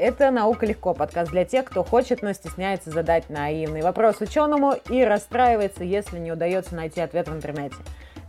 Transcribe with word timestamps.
Это 0.00 0.30
«Наука 0.30 0.64
легко» 0.64 0.94
подкаст 0.94 1.32
для 1.32 1.44
тех, 1.44 1.64
кто 1.64 1.82
хочет, 1.82 2.22
но 2.22 2.32
стесняется 2.32 2.90
задать 2.90 3.28
наивный 3.30 3.82
вопрос 3.82 4.20
ученому 4.20 4.74
и 4.88 5.02
расстраивается, 5.02 5.82
если 5.82 6.20
не 6.20 6.30
удается 6.30 6.76
найти 6.76 7.00
ответ 7.00 7.26
в 7.26 7.34
интернете. 7.34 7.74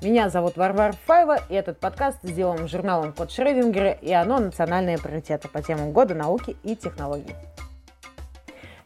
Меня 0.02 0.29
зовут 0.29 0.57
Варвар 0.57 0.95
Фаева, 1.05 1.38
и 1.47 1.53
этот 1.53 1.77
подкаст 1.77 2.17
сделан 2.23 2.67
журналом 2.67 3.13
«Код 3.13 3.31
Шрёдингера», 3.31 3.91
и 3.91 4.11
оно 4.11 4.39
«Национальные 4.39 4.97
приоритеты» 4.97 5.47
по 5.47 5.61
темам 5.61 5.91
года 5.91 6.16
науки 6.16 6.58
и 6.63 6.75
технологий. 6.75 7.35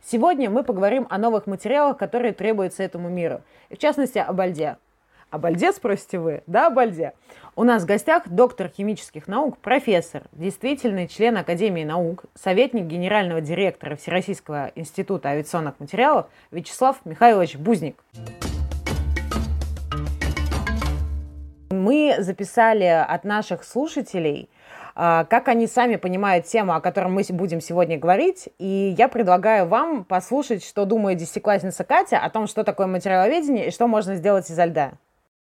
Сегодня 0.06 0.50
мы 0.50 0.66
поговорим 0.66 1.08
о 1.10 1.18
новых 1.18 1.48
материалах, 1.48 1.98
которые 1.98 2.34
требуются 2.34 2.84
этому 2.84 3.08
миру, 3.08 3.44
и 3.70 3.76
в 3.76 3.78
частности 3.78 4.18
об 4.18 4.42
льде. 4.42 4.76
Об 5.34 5.48
льде, 5.48 5.72
спросите 5.72 6.20
вы? 6.20 6.44
Да, 6.46 6.68
об 6.68 6.78
льде. 6.78 7.14
У 7.56 7.64
нас 7.64 7.82
в 7.82 7.86
гостях 7.88 8.30
доктор 8.30 8.68
химических 8.68 9.28
наук, 9.28 9.58
профессор, 9.58 10.22
действительный 10.32 11.08
член 11.08 11.36
Академии 11.38 11.84
наук, 11.84 12.26
советник 12.36 12.84
генерального 12.84 13.42
директора 13.42 13.96
Всероссийского 13.96 14.72
института 14.76 15.30
авиационных 15.30 15.80
материалов 15.80 16.28
Вячеслав 16.52 16.98
Михайлович 17.04 17.56
Бузник. 17.56 18.04
Мы 21.72 22.18
записали 22.20 22.84
от 22.84 23.24
наших 23.24 23.64
слушателей 23.64 24.52
а, 24.96 25.26
как 25.26 25.48
они 25.48 25.66
сами 25.66 25.96
понимают 25.96 26.46
тему, 26.46 26.76
о 26.76 26.80
которой 26.80 27.08
мы 27.08 27.24
будем 27.30 27.60
сегодня 27.60 27.98
говорить. 27.98 28.50
И 28.60 28.94
я 28.96 29.08
предлагаю 29.08 29.66
вам 29.66 30.04
послушать, 30.04 30.64
что 30.64 30.86
думает 30.86 31.18
десятиклассница 31.18 31.84
Катя 31.84 32.20
о 32.20 32.30
том, 32.30 32.46
что 32.46 32.64
такое 32.64 32.86
материаловедение 32.86 33.70
и 33.70 33.72
что 33.72 33.88
можно 33.88 34.14
сделать 34.14 34.48
изо 34.52 34.66
льда. 34.66 34.92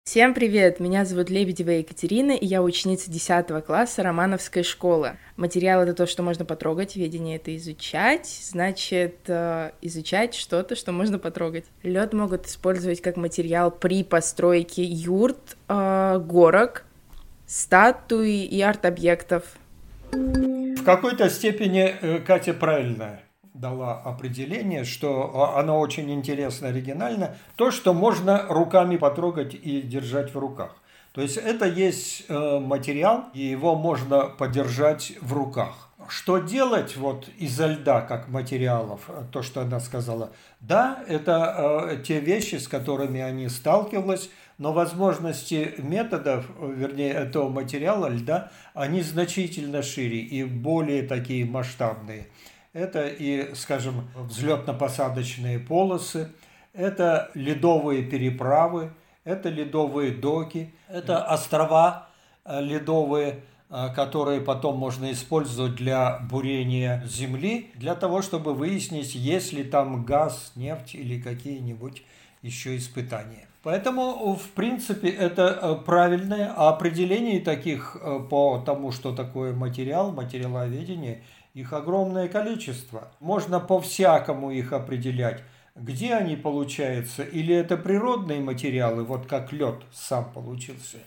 Всем 0.03 0.33
привет! 0.33 0.79
Меня 0.79 1.05
зовут 1.05 1.29
Лебедева 1.29 1.69
Екатерина, 1.69 2.31
и 2.31 2.43
я 2.43 2.63
ученица 2.63 3.11
10 3.11 3.63
класса 3.63 4.01
Романовской 4.01 4.63
школы. 4.63 5.17
Материал— 5.37 5.81
это 5.83 5.93
то, 5.93 6.07
что 6.07 6.23
можно 6.23 6.43
потрогать, 6.43 6.95
ведение— 6.95 7.35
это 7.37 7.55
изучать, 7.55 8.25
значит, 8.25 9.17
э, 9.27 9.71
изучать 9.83 10.33
что-то, 10.33 10.75
что 10.75 10.91
можно 10.91 11.19
потрогать. 11.19 11.65
Лед 11.83 12.13
могут 12.13 12.47
использовать 12.47 12.99
как 12.99 13.15
материал 13.15 13.69
при 13.69 14.03
постройке 14.03 14.83
юрт, 14.83 15.55
э, 15.69 16.19
горок, 16.19 16.83
статуи 17.45 18.43
и 18.43 18.59
арт-объектов. 18.59 19.43
В 20.11 20.83
какой-то 20.83 21.29
степени 21.29 21.95
э, 22.01 22.17
Катя 22.25 22.55
правильная 22.55 23.21
дала 23.61 23.93
определение, 23.93 24.83
что 24.83 25.31
а, 25.33 25.59
оно 25.59 25.79
очень 25.79 26.11
интересно, 26.11 26.69
оригинально, 26.69 27.37
то, 27.55 27.71
что 27.71 27.93
можно 27.93 28.45
руками 28.49 28.97
потрогать 28.97 29.53
и 29.53 29.81
держать 29.81 30.33
в 30.33 30.39
руках. 30.39 30.75
То 31.13 31.21
есть 31.21 31.37
это 31.37 31.65
есть 31.65 32.25
э, 32.29 32.59
материал, 32.59 33.25
и 33.33 33.41
его 33.41 33.75
можно 33.75 34.21
подержать 34.27 35.13
в 35.21 35.33
руках. 35.33 35.89
Что 36.07 36.39
делать 36.39 36.95
вот 36.95 37.29
изо 37.37 37.67
льда 37.67 38.01
как 38.01 38.29
материалов, 38.29 39.09
то, 39.31 39.43
что 39.43 39.61
она 39.61 39.79
сказала, 39.79 40.31
да, 40.61 41.03
это 41.07 41.87
э, 41.91 42.03
те 42.03 42.19
вещи, 42.19 42.55
с 42.55 42.67
которыми 42.67 43.19
они 43.19 43.49
сталкивались, 43.49 44.31
но 44.57 44.73
возможности 44.73 45.75
методов, 45.79 46.45
вернее, 46.59 47.11
этого 47.11 47.49
материала 47.49 48.07
льда, 48.07 48.51
они 48.73 49.01
значительно 49.01 49.81
шире 49.81 50.19
и 50.19 50.43
более 50.43 51.03
такие 51.03 51.45
масштабные. 51.45 52.27
Это 52.73 53.05
и, 53.07 53.53
скажем, 53.53 54.09
взлетно-посадочные 54.15 55.59
полосы, 55.59 56.31
это 56.73 57.29
ледовые 57.33 58.03
переправы, 58.03 58.93
это 59.25 59.49
ледовые 59.49 60.11
доки, 60.13 60.73
это 60.87 61.21
острова 61.21 62.07
э, 62.45 62.61
ледовые, 62.61 63.41
э, 63.69 63.89
которые 63.93 64.39
потом 64.39 64.77
можно 64.77 65.11
использовать 65.11 65.75
для 65.75 66.19
бурения 66.19 67.03
земли, 67.05 67.71
для 67.75 67.93
того, 67.93 68.21
чтобы 68.21 68.53
выяснить, 68.53 69.15
есть 69.15 69.51
ли 69.51 69.65
там 69.65 70.05
газ, 70.05 70.53
нефть 70.55 70.95
или 70.95 71.19
какие-нибудь 71.19 72.03
еще 72.41 72.77
испытания. 72.77 73.49
Поэтому, 73.63 74.35
в 74.35 74.49
принципе, 74.51 75.09
это 75.09 75.59
э, 75.61 75.75
правильное 75.85 76.53
определение 76.53 77.41
таких 77.41 77.97
по 78.29 78.63
тому, 78.65 78.93
что 78.93 79.13
такое 79.13 79.53
материал, 79.53 80.13
материаловедение– 80.13 81.21
их 81.53 81.73
огромное 81.73 82.27
количество. 82.27 83.11
Можно 83.19 83.59
по-всякому 83.59 84.51
их 84.51 84.73
определять. 84.73 85.43
Где 85.75 86.15
они 86.15 86.35
получаются? 86.35 87.23
Или 87.23 87.55
это 87.55 87.77
природные 87.77 88.41
материалы, 88.41 89.03
вот 89.03 89.25
как 89.25 89.51
лед 89.51 89.75
сам 89.93 90.31
получился? 90.31 90.97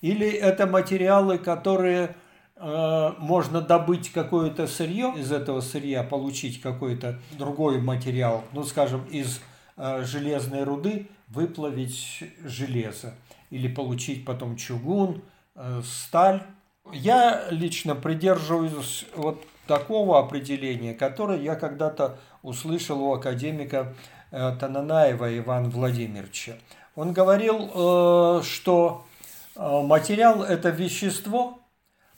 Или 0.00 0.30
это 0.30 0.66
материалы, 0.66 1.38
которые 1.38 2.14
э, 2.56 3.12
можно 3.18 3.60
добыть 3.60 4.10
какое-то 4.10 4.66
сырье, 4.66 5.14
из 5.16 5.32
этого 5.32 5.60
сырья 5.60 6.02
получить 6.02 6.60
какой-то 6.60 7.20
другой 7.32 7.80
материал, 7.80 8.44
ну, 8.52 8.64
скажем, 8.64 9.04
из 9.06 9.40
э, 9.76 10.02
железной 10.04 10.64
руды 10.64 11.08
выплавить 11.28 12.24
железо 12.44 13.14
или 13.50 13.68
получить 13.68 14.24
потом 14.24 14.56
чугун, 14.56 15.22
э, 15.54 15.82
сталь. 15.84 16.42
Я 16.92 17.46
лично 17.50 17.94
придерживаюсь 17.94 19.06
вот 19.14 19.44
такого 19.66 20.18
определения, 20.18 20.94
которое 20.94 21.40
я 21.40 21.54
когда-то 21.54 22.18
услышал 22.42 23.02
у 23.02 23.14
академика 23.14 23.94
э, 24.30 24.56
Тананаева 24.58 25.36
Ивана 25.38 25.68
Владимировича. 25.68 26.54
Он 26.94 27.12
говорил, 27.12 27.70
э, 27.74 28.42
что 28.42 29.04
э, 29.54 29.80
материал– 29.82 30.42
это 30.44 30.70
вещество, 30.70 31.58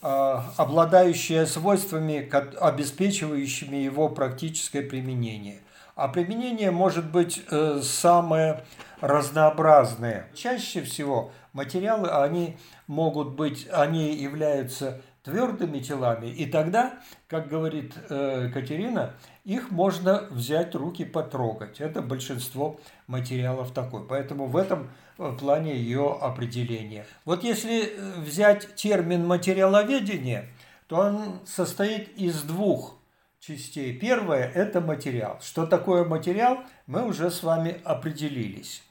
обладающее 0.00 1.47
свойствами, 1.47 2.28
обеспечивающими 2.60 3.76
его 3.76 4.11
практическое 4.11 4.82
применение. 4.82 5.62
А 5.97 6.09
применение 6.09 6.71
может 6.71 7.11
быть 7.11 7.43
самое 7.81 8.62
разнообразное. 9.00 10.26
Чаще 10.34 10.82
всего 10.82 11.31
материалы, 11.55 12.11
они 12.11 12.59
могут 12.87 13.28
быть, 13.28 13.66
они 13.72 14.15
являются 14.15 15.00
твердыми 15.25 15.79
телами. 15.81 16.27
И 16.27 16.47
тогда, 16.47 17.01
как 17.29 17.49
говорит 17.49 17.95
э, 18.11 18.51
Катерина, 18.53 19.15
их 19.45 19.71
можно 19.71 20.29
взять 20.31 20.75
руки 20.75 21.05
потрогать. 21.05 21.81
Это 21.81 22.03
большинство 22.03 22.79
материалов 23.07 23.73
такой. 23.73 24.07
Поэтому 24.07 24.47
в 24.47 24.57
этом 24.57 24.91
э, 25.19 25.33
плане 25.39 25.75
ее 25.77 26.17
определение. 26.21 27.07
Вот 27.25 27.43
если 27.43 27.87
э, 27.87 28.21
взять 28.21 28.75
термин 28.75 29.27
материаловедение, 29.27 30.51
то 30.89 30.97
он 30.97 31.41
состоит 31.47 32.17
из 32.19 32.43
двух 32.43 32.99
частей. 33.41 33.99
Первое– 33.99 34.51
это 34.55 34.83
материал. 34.83 35.39
Что 35.41 35.67
такое 35.67 36.05
материал, 36.05 36.59
мы 36.87 37.06
уже 37.06 37.31
с 37.31 37.43
вами 37.43 37.81
определились. 37.85 38.83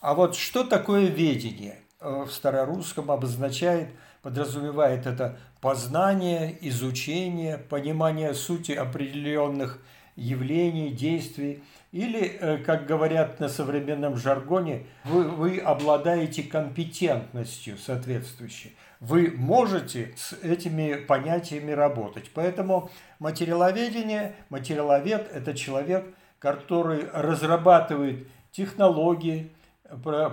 А 0.00 0.14
вот 0.14 0.36
что 0.36 0.64
такое 0.64 1.06
ведение? 1.06 1.78
В 2.00 2.30
старорусском 2.30 3.10
обозначает– 3.10 3.90
подразумевает 4.22 5.06
это 5.06 5.38
познание, 5.60 6.56
изучение, 6.68 7.58
понимание 7.58 8.34
сути 8.34 8.72
определенных 8.72 9.80
явлений, 10.16 10.90
действий. 10.90 11.62
Или, 11.90 12.24
э, 12.24 12.58
как 12.58 12.86
говорят 12.86 13.38
на 13.40 13.48
современном 13.48 14.16
жаргоне, 14.16 14.86
вы, 15.04 15.24
вы 15.24 15.58
обладаете 15.58 16.42
компетентностью 16.42 17.76
соответствующей. 17.76 18.74
Вы 19.00 19.32
можете 19.36 20.14
с 20.16 20.32
этими 20.42 20.94
понятиями 20.94 21.72
работать. 21.72 22.30
Поэтому 22.32 22.90
материаловедение, 23.18 24.36
материаловед– 24.48 25.30
это 25.34 25.54
человек, 25.54 26.06
который 26.38 27.08
разрабатывает 27.12 28.28
технологии, 28.52 29.50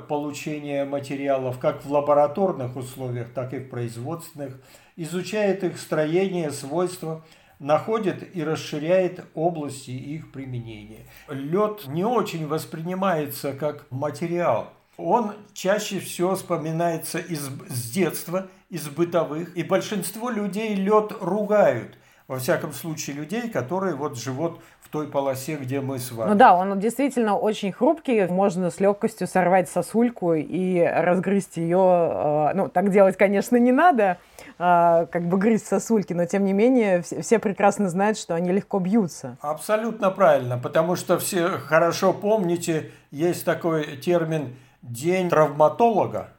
получения 0.07 0.85
материалов 0.85 1.59
как 1.59 1.83
в 1.83 1.91
лабораторных 1.91 2.75
условиях, 2.75 3.33
так 3.33 3.53
и 3.53 3.59
в 3.59 3.69
производственных, 3.69 4.59
изучает 4.95 5.63
их 5.63 5.79
строение, 5.79 6.51
свойства, 6.51 7.25
находит 7.59 8.35
и 8.35 8.43
расширяет 8.43 9.25
области 9.33 9.91
их 9.91 10.31
применения. 10.31 11.05
Лед 11.27 11.87
не 11.87 12.05
очень 12.05 12.47
воспринимается 12.47 13.53
как 13.53 13.85
материал. 13.91 14.71
Он 14.97 15.33
чаще 15.53 15.99
всего 15.99 16.35
вспоминается 16.35 17.19
из, 17.19 17.49
с 17.69 17.91
детства, 17.91 18.47
из 18.69 18.87
бытовых, 18.87 19.55
и 19.55 19.63
большинство 19.63 20.29
людей 20.29 20.75
лед 20.75 21.13
ругают– 21.19 21.97
во 22.29 22.37
всяком 22.37 22.73
случае, 22.73 23.15
людей, 23.15 23.49
которые 23.49 23.95
вот 23.95 24.15
живут 24.15 24.61
в 24.81 24.89
той 24.89 25.07
полосе, 25.07 25.55
где 25.55 25.81
мы 25.81 25.97
с 25.97 26.11
вами. 26.11 26.29
Ну 26.29 26.35
да, 26.35 26.55
он 26.55 26.79
действительно 26.79 27.35
очень 27.35 27.71
хрупкий, 27.71 28.27
можно 28.27 28.69
с 28.69 28.79
легкостью 28.79 29.25
сорвать 29.27 29.67
сосульку 29.67 30.35
и 30.35 30.79
разгрызть 30.79 31.57
ее. 31.57 31.79
Э, 31.79 32.51
ну, 32.53 32.69
так 32.69 32.91
делать, 32.91 33.17
конечно, 33.17 33.57
не 33.57 33.71
надо, 33.71 34.19
э, 34.59 35.07
как 35.11 35.27
бы 35.27 35.39
грызть 35.39 35.65
сосульки, 35.65 36.13
но 36.13 36.27
тем 36.27 36.45
не 36.45 36.53
менее 36.53 37.01
все 37.01 37.39
прекрасно 37.39 37.89
знают, 37.89 38.15
что 38.15 38.35
они 38.35 38.51
легко 38.51 38.77
бьются. 38.77 39.37
Абсолютно 39.41 40.11
правильно, 40.11 40.59
потому 40.59 40.95
что 40.95 41.17
все 41.17 41.47
хорошо 41.47 42.13
помните, 42.13 42.91
есть 43.09 43.43
такой 43.43 43.97
термин 43.97 44.55
«день 44.83 45.29
травматолога» 45.29 46.29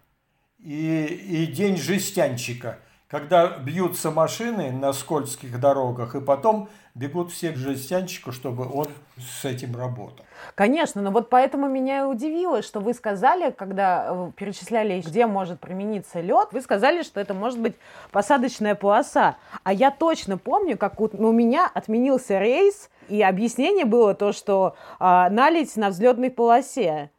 и, 0.60 1.04
и 1.04 1.46
«день 1.46 1.76
жестянщика». 1.76 2.78
Когда 3.10 3.48
бьются 3.58 4.12
машины 4.12 4.70
на 4.70 4.92
скользких 4.92 5.60
дорогах, 5.60 6.14
и 6.14 6.20
потом 6.20 6.68
бегут 6.94 7.32
все 7.32 7.50
к 7.50 7.56
жестянщику, 7.56 8.30
чтобы 8.30 8.70
он 8.72 8.86
с 9.18 9.44
этим 9.44 9.76
работал. 9.76 10.24
Конечно, 10.54 11.02
но 11.02 11.10
вот 11.10 11.28
поэтому 11.28 11.68
меня 11.68 12.00
и 12.00 12.04
удивило, 12.04 12.62
что 12.62 12.80
вы 12.80 12.94
сказали, 12.94 13.50
когда 13.50 14.06
э, 14.08 14.30
перечисляли, 14.36 15.00
где 15.00 15.26
может 15.26 15.60
примениться 15.60 16.20
лед, 16.20 16.48
вы 16.52 16.60
сказали, 16.60 17.02
что 17.02 17.20
это 17.20 17.34
может 17.34 17.58
быть 17.58 17.74
посадочная 18.12 18.74
полоса. 18.74 19.36
А 19.64 19.72
я 19.72 19.90
точно 19.90 20.38
помню, 20.38 20.78
как 20.78 21.00
у, 21.00 21.10
у 21.12 21.32
меня 21.32 21.70
отменился 21.72 22.38
рейс, 22.38 22.90
и 23.08 23.22
объяснение 23.22 23.84
было 23.84 24.14
то, 24.14 24.32
что 24.32 24.76
а, 25.00 25.28
налить 25.30 25.76
на 25.76 25.90
взлетной 25.90 26.30
полосе. 26.30 27.10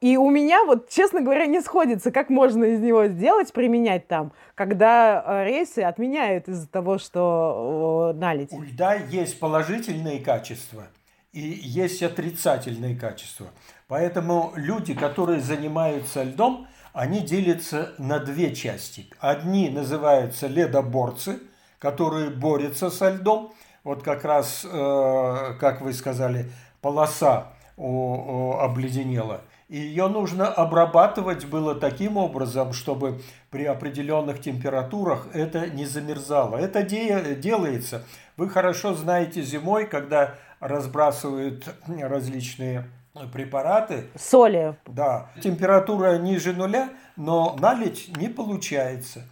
И 0.00 0.16
у 0.16 0.30
меня 0.30 0.64
вот, 0.64 0.88
честно 0.88 1.20
говоря, 1.20 1.46
не 1.46 1.60
сходится, 1.60 2.12
как 2.12 2.30
можно 2.30 2.64
из 2.64 2.80
него 2.80 3.06
сделать, 3.06 3.52
применять 3.52 4.06
там, 4.06 4.32
когда 4.54 5.22
э, 5.24 5.44
рейсы 5.44 5.80
отменяют 5.80 6.48
из-за 6.48 6.68
того, 6.68 6.98
что 6.98 8.12
налить. 8.14 8.52
У 8.52 8.62
льда 8.62 8.94
есть 8.94 9.40
положительные 9.40 10.20
качества 10.20 10.84
и 11.32 11.40
есть 11.40 12.02
отрицательные 12.02 12.94
качества. 12.94 13.48
Поэтому 13.88 14.52
люди, 14.54 14.94
которые 14.94 15.40
занимаются 15.40 16.22
льдом, 16.22 16.68
они 16.92 17.20
делятся 17.20 17.92
на 17.98 18.20
две 18.20 18.54
части. 18.54 19.08
Одни 19.18 19.68
называются 19.68 20.46
ледоборцы, 20.46 21.40
которые 21.80 22.30
борются 22.30 22.88
со 22.90 23.10
льдом. 23.10 23.52
Вот 23.82 24.04
как 24.04 24.24
раз, 24.24 24.64
э, 24.64 25.54
как 25.58 25.80
вы 25.80 25.92
сказали, 25.92 26.52
полоса 26.80 27.48
обледенела– 27.76 29.40
и 29.72 29.78
ее 29.78 30.08
нужно 30.08 30.48
обрабатывать 30.48 31.46
было 31.46 31.74
таким 31.74 32.18
образом, 32.18 32.74
чтобы 32.74 33.22
при 33.48 33.64
определенных 33.64 34.42
температурах 34.42 35.28
это 35.32 35.66
не 35.66 35.86
замерзало. 35.86 36.58
Это 36.58 36.82
де 36.82 37.34
делается. 37.36 38.04
Вы 38.36 38.50
хорошо 38.50 38.92
знаете 38.92 39.40
зимой, 39.40 39.86
когда 39.86 40.34
разбрасывают 40.60 41.74
различные 41.88 42.86
препараты. 43.32 44.08
Соли. 44.14 44.76
Да. 44.84 45.30
Температура 45.42 46.18
ниже 46.18 46.52
нуля, 46.52 46.90
но 47.16 47.56
налить 47.58 48.14
не 48.18 48.28
получается. 48.28 49.22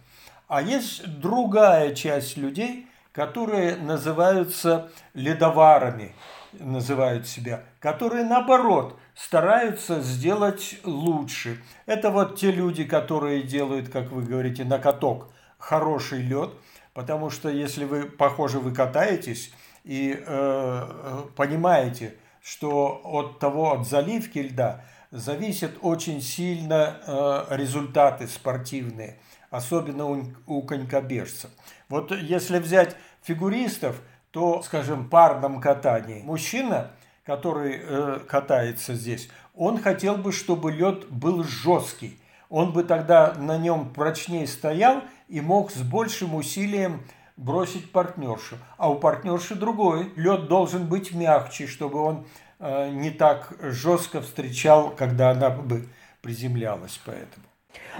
А 0.47 0.63
есть 0.63 1.07
другая 1.19 1.93
часть 1.93 2.35
людей, 2.35 2.87
которые 3.11 3.75
называются 3.75 4.89
ледоварами, 5.13 6.15
называют 6.53 7.27
себя, 7.27 7.61
которые 7.81 8.23
наоборот 8.23 8.97
стараются 9.15 10.01
сделать 10.01 10.77
лучше. 10.85 11.61
Это 11.87 12.11
вот 12.11 12.39
те 12.39 12.51
люди, 12.51 12.85
которые 12.85 13.41
делают, 13.41 13.89
как 13.89 14.11
вы 14.11 14.21
говорите, 14.21 14.63
на 14.63 14.77
каток 14.77 15.29
хороший 15.57 16.21
лед, 16.21 16.51
потому 16.93 17.29
что 17.29 17.49
если 17.49 17.83
вы, 17.85 18.03
похоже, 18.03 18.59
вы 18.59 18.71
катаетесь 18.71 19.51
и 19.83 20.13
э, 20.13 20.23
э, 20.25 21.21
понимаете, 21.35 22.15
что 22.43 23.01
от 23.03 23.39
того, 23.39 23.73
от 23.73 23.87
заливки 23.87 24.39
льда 24.39 24.85
зависят 25.09 25.71
очень 25.81 26.21
сильно 26.21 26.97
э, 27.05 27.45
результаты 27.49 28.27
спортивные, 28.27 29.17
особенно 29.49 30.05
у, 30.05 30.25
у 30.45 30.61
конькобежцев. 30.61 31.49
Вот 31.89 32.11
если 32.11 32.59
взять 32.59 32.95
фигуристов, 33.23 33.99
то, 34.29 34.61
скажем, 34.61 35.09
парном 35.09 35.59
катании 35.59 36.21
мужчина– 36.21 36.91
который 37.31 37.79
э, 37.81 38.19
катается 38.27 38.93
здесь, 38.93 39.29
он 39.55 39.81
хотел 39.81 40.17
бы, 40.17 40.33
чтобы 40.33 40.69
лед 40.73 41.07
был 41.09 41.45
жесткий. 41.45 42.19
Он 42.49 42.73
бы 42.73 42.83
тогда 42.83 43.33
на 43.35 43.57
нем 43.57 43.93
прочнее 43.93 44.45
стоял 44.47 45.01
и 45.29 45.39
мог 45.39 45.71
с 45.71 45.77
большим 45.77 46.35
усилием 46.35 47.01
бросить 47.37 47.89
партнершу. 47.93 48.57
А 48.77 48.91
у 48.91 48.95
партнерши 48.95 49.55
другой. 49.55 50.11
Лед 50.17 50.49
должен 50.49 50.87
быть 50.87 51.13
мягче, 51.13 51.67
чтобы 51.67 51.99
он 51.99 52.25
э, 52.59 52.89
не 52.89 53.11
так 53.11 53.53
жестко 53.61 54.21
встречал, 54.21 54.89
когда 54.89 55.31
она 55.31 55.49
бы 55.49 55.87
приземлялась. 56.21 56.99
Поэтому. 57.05 57.45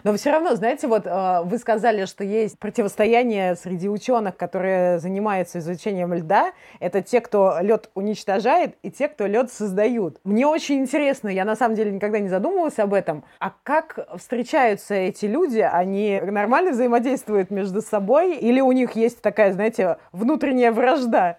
Но 0.04 0.16
все 0.16 0.32
равно, 0.32 0.56
знаете, 0.56 0.88
вот 0.88 1.06
э, 1.06 1.42
вы 1.44 1.58
сказали, 1.58 2.06
что 2.06 2.24
есть 2.24 2.58
противостояние 2.60 3.56
среди 3.56 3.90
ученых, 3.90 4.38
которые 4.38 5.00
занимаются 5.00 5.60
изучением 5.60 6.14
льда. 6.14 6.54
Это 6.80 7.02
те, 7.02 7.22
кто 7.22 7.58
лед 7.62 7.90
уничтожает, 7.94 8.76
и 8.84 8.92
те, 8.92 9.08
кто 9.08 9.26
лед 9.28 9.52
создают. 9.52 10.20
Мне 10.24 10.48
очень 10.48 10.80
интересно, 10.80 11.30
я 11.30 11.46
на 11.46 11.56
самом 11.56 11.76
деле 11.76 11.92
никогда 11.92 12.20
не 12.20 12.30
задумывалась 12.30 12.80
об 12.80 12.94
этом. 12.94 13.24
А 13.40 13.54
как 13.64 14.00
встречаются 14.18 14.96
эти 14.96 15.26
люди? 15.26 15.60
Они 15.60 16.22
нормально 16.22 16.72
взаимодействуют 16.72 17.52
между 17.52 17.82
собой? 17.82 18.36
Или 18.38 18.62
у 18.62 18.72
них 18.72 18.96
есть 18.96 19.22
такая, 19.22 19.54
знаете, 19.54 19.98
внутренняя 20.12 20.72
вражда? 20.72 21.38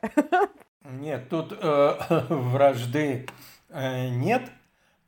Нет, 0.85 1.29
тут 1.29 1.57
э, 1.61 1.95
вражды 2.29 3.27
э, 3.71 4.09
нет. 4.09 4.43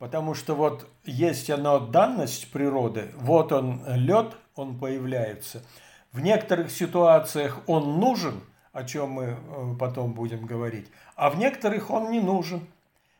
Потому 0.05 0.35
что 0.35 0.53
вот 0.53 0.87
есть 1.03 1.49
она 1.49 1.79
данность 1.79 2.51
природы, 2.51 3.09
вот 3.15 3.51
он 3.51 3.81
лед, 3.87 4.35
он 4.55 4.77
появляется. 4.77 5.63
В 6.11 6.19
некоторых 6.21 6.69
ситуациях 6.69 7.57
он 7.65 7.99
нужен, 7.99 8.41
о 8.71 8.83
чем 8.83 9.09
мы 9.09 9.23
э, 9.23 9.35
потом 9.79 10.13
будем 10.13 10.45
говорить, 10.45 10.91
а 11.15 11.31
в 11.31 11.39
некоторых 11.39 11.89
он 11.89 12.11
не 12.11 12.19
нужен. 12.19 12.67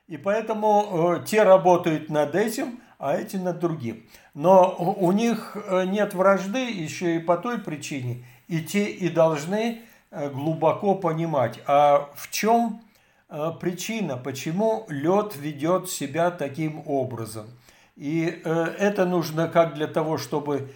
И 0.08 0.18
поэтому 0.18 1.16
э, 1.16 1.26
те 1.26 1.42
работают 1.42 2.12
над 2.12 2.36
этим, 2.36 2.80
а 3.00 3.16
эти 3.16 3.38
над 3.38 3.58
другим. 3.58 4.06
Но 4.36 4.76
у 4.78 5.12
них 5.12 5.58
э, 5.58 5.86
нет 5.86 6.14
вражды 6.14 6.70
еще 6.70 7.16
и 7.16 7.20
по 7.20 7.36
той 7.36 7.58
причине, 7.58 8.24
и 8.48 8.62
те 8.62 8.86
и 8.86 9.10
должны 9.10 9.82
глубоко 10.12 10.94
понимать, 10.94 11.60
а 11.66 12.12
в 12.14 12.30
чем 12.30 12.80
причина, 13.28 14.18
почему 14.18 14.86
лед 14.90 15.36
ведет 15.36 15.90
себя 15.90 16.32
таким 16.32 16.84
образом. 16.88 17.48
И 17.96 18.42
э, 18.44 18.66
это 18.78 19.06
нужно 19.06 19.48
как 19.48 19.74
для 19.74 19.88
того, 19.88 20.18
чтобы 20.18 20.74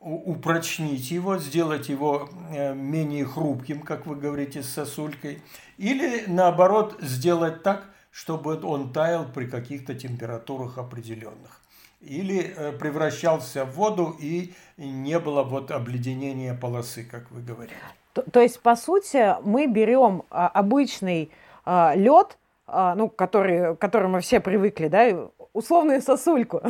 упрочнить 0.00 1.10
его, 1.10 1.38
сделать 1.38 1.88
его 1.88 2.28
э, 2.50 2.74
менее 2.74 3.24
хрупким, 3.24 3.82
как 3.82 4.06
вы 4.06 4.16
говорите, 4.16 4.62
с 4.62 4.70
сосулькой, 4.70 5.42
или 5.76 6.24
наоборот 6.26 6.96
сделать 7.00 7.62
так, 7.62 7.84
чтобы 8.10 8.60
он 8.62 8.92
таял 8.92 9.26
при 9.26 9.46
каких-то 9.46 9.94
температурах 9.94 10.78
определенных. 10.78 11.60
Или 12.00 12.52
превращался 12.80 13.64
в 13.64 13.76
воду 13.76 14.16
и 14.18 14.52
не 14.76 15.20
было 15.20 15.44
вот 15.44 15.70
обледенения 15.70 16.52
полосы, 16.52 17.04
как 17.04 17.30
вы 17.30 17.42
говорите. 17.42 17.76
То, 18.12 18.22
то 18.22 18.40
есть, 18.40 18.60
по 18.60 18.74
сути, 18.74 19.36
мы 19.44 19.66
берем 19.66 20.24
а, 20.30 20.48
обычный 20.48 21.30
а, 21.64 21.94
лед, 21.94 22.38
а, 22.66 22.94
ну, 22.94 23.08
который, 23.08 23.76
к 23.76 23.78
которому 23.78 24.20
все 24.20 24.40
привыкли, 24.40 24.88
да, 24.88 25.30
условную 25.52 26.00
сосульку, 26.02 26.62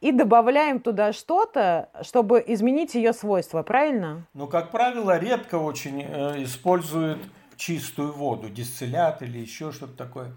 и 0.00 0.12
добавляем 0.12 0.80
туда 0.80 1.12
что-то, 1.12 1.90
чтобы 2.02 2.42
изменить 2.46 2.94
ее 2.94 3.12
свойства, 3.12 3.62
правильно? 3.62 4.26
Ну, 4.34 4.46
как 4.46 4.70
правило, 4.70 5.18
редко 5.18 5.56
очень 5.56 6.02
э, 6.02 6.42
используют 6.42 7.20
чистую 7.56 8.12
воду, 8.12 8.48
дистиллят 8.48 9.22
или 9.22 9.38
еще 9.38 9.72
что-то 9.72 9.96
такое, 9.96 10.32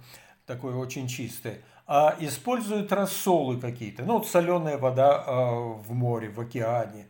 такое 0.46 0.76
очень 0.76 1.08
чистое, 1.08 1.60
а 1.88 2.16
используют 2.20 2.92
рассолы 2.92 3.60
какие-то, 3.60 4.04
ну, 4.04 4.24
соленая 4.24 4.78
вода 4.78 5.24
э, 5.26 5.32
в 5.32 5.94
море, 5.94 6.30
в 6.30 6.40
океане 6.40 7.08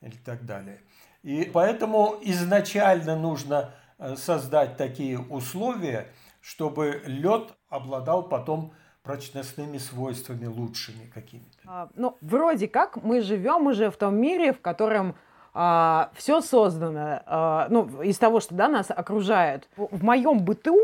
и 0.00 0.10
так 0.24 0.44
далее. 0.44 0.80
И 1.22 1.48
поэтому 1.52 2.16
изначально 2.22 3.16
нужно 3.16 3.74
создать 4.16 4.76
такие 4.76 5.18
условия, 5.18 6.08
чтобы 6.40 7.02
лед 7.06 7.54
обладал 7.68 8.22
потом 8.22 8.72
прочностными 9.02 9.78
свойствами 9.78 10.46
лучшими 10.46 11.06
какими-то. 11.06 11.58
А, 11.66 11.88
ну, 11.94 12.16
вроде 12.20 12.68
как 12.68 13.02
мы 13.02 13.20
живем 13.20 13.66
уже 13.66 13.90
в 13.90 13.96
том 13.96 14.16
мире, 14.16 14.52
в 14.52 14.60
котором 14.60 15.16
а, 15.54 16.10
все 16.14 16.40
создано, 16.40 17.22
а, 17.26 17.66
ну, 17.68 18.02
из 18.02 18.18
того, 18.18 18.40
что 18.40 18.54
да, 18.54 18.68
нас 18.68 18.90
окружает. 18.90 19.68
В 19.76 20.04
моем 20.04 20.40
быту 20.40 20.78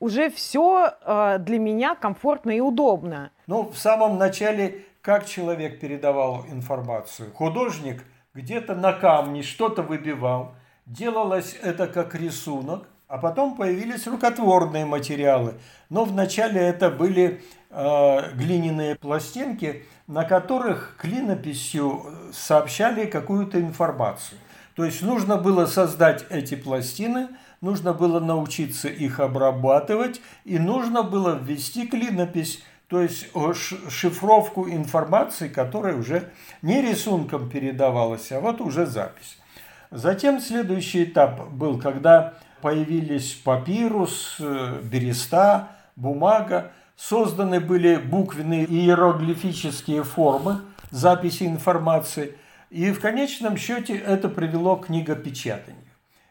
уже 0.00 0.30
все 0.30 0.94
а, 1.02 1.38
для 1.38 1.58
меня 1.58 1.94
комфортно 1.94 2.50
и 2.50 2.60
удобно. 2.60 3.30
Ну, 3.46 3.70
в 3.70 3.78
самом 3.78 4.18
начале 4.18 4.84
как 5.00 5.26
человек 5.26 5.80
передавал 5.80 6.44
информацию? 6.50 7.32
Художник 7.32 8.04
где-то 8.34 8.74
на 8.74 8.92
камне 8.92 9.42
что-то 9.42 9.82
выбивал, 9.82 10.54
Делалось 10.86 11.56
это 11.62 11.86
как 11.86 12.14
рисунок, 12.14 12.88
а 13.08 13.18
потом 13.18 13.56
появились 13.56 14.06
рукотворные 14.06 14.86
материалы. 14.86 15.54
Но 15.88 16.04
вначале 16.04 16.60
это 16.60 16.90
были 16.90 17.42
э, 17.70 18.32
глиняные 18.34 18.94
пластинки, 18.94 19.84
на 20.06 20.24
которых 20.24 20.96
клинописью 20.96 22.04
сообщали 22.32 23.06
какую-то 23.06 23.60
информацию. 23.60 24.38
То 24.76 24.84
есть 24.84 25.02
нужно 25.02 25.36
было 25.36 25.66
создать 25.66 26.24
эти 26.30 26.54
пластины, 26.54 27.28
нужно 27.60 27.92
было 27.92 28.20
научиться 28.20 28.88
их 28.88 29.20
обрабатывать, 29.20 30.20
и 30.44 30.58
нужно 30.58 31.02
было 31.02 31.36
ввести 31.36 31.86
клинопись, 31.86 32.62
то 32.86 33.00
есть 33.02 33.26
шифровку 33.88 34.68
информации, 34.68 35.48
которая 35.48 35.96
уже 35.96 36.30
не 36.62 36.80
рисунком 36.80 37.50
передавалась, 37.50 38.30
а 38.32 38.40
вот 38.40 38.60
уже 38.60 38.86
запись. 38.86 39.39
Затем 39.90 40.40
следующий 40.40 41.04
этап 41.04 41.48
был, 41.50 41.78
когда 41.78 42.34
появились 42.60 43.32
папирус, 43.34 44.36
э, 44.38 44.80
береста, 44.84 45.70
бумага, 45.96 46.72
созданы 46.96 47.60
были 47.60 47.96
буквенные 47.96 48.64
иероглифические 48.66 50.04
формы 50.04 50.60
записи 50.90 51.44
информации, 51.44 52.36
и 52.70 52.92
в 52.92 53.00
конечном 53.00 53.56
счете 53.56 53.96
это 53.96 54.28
привело 54.28 54.76
к 54.76 54.86
книгопечатанию. 54.86 55.82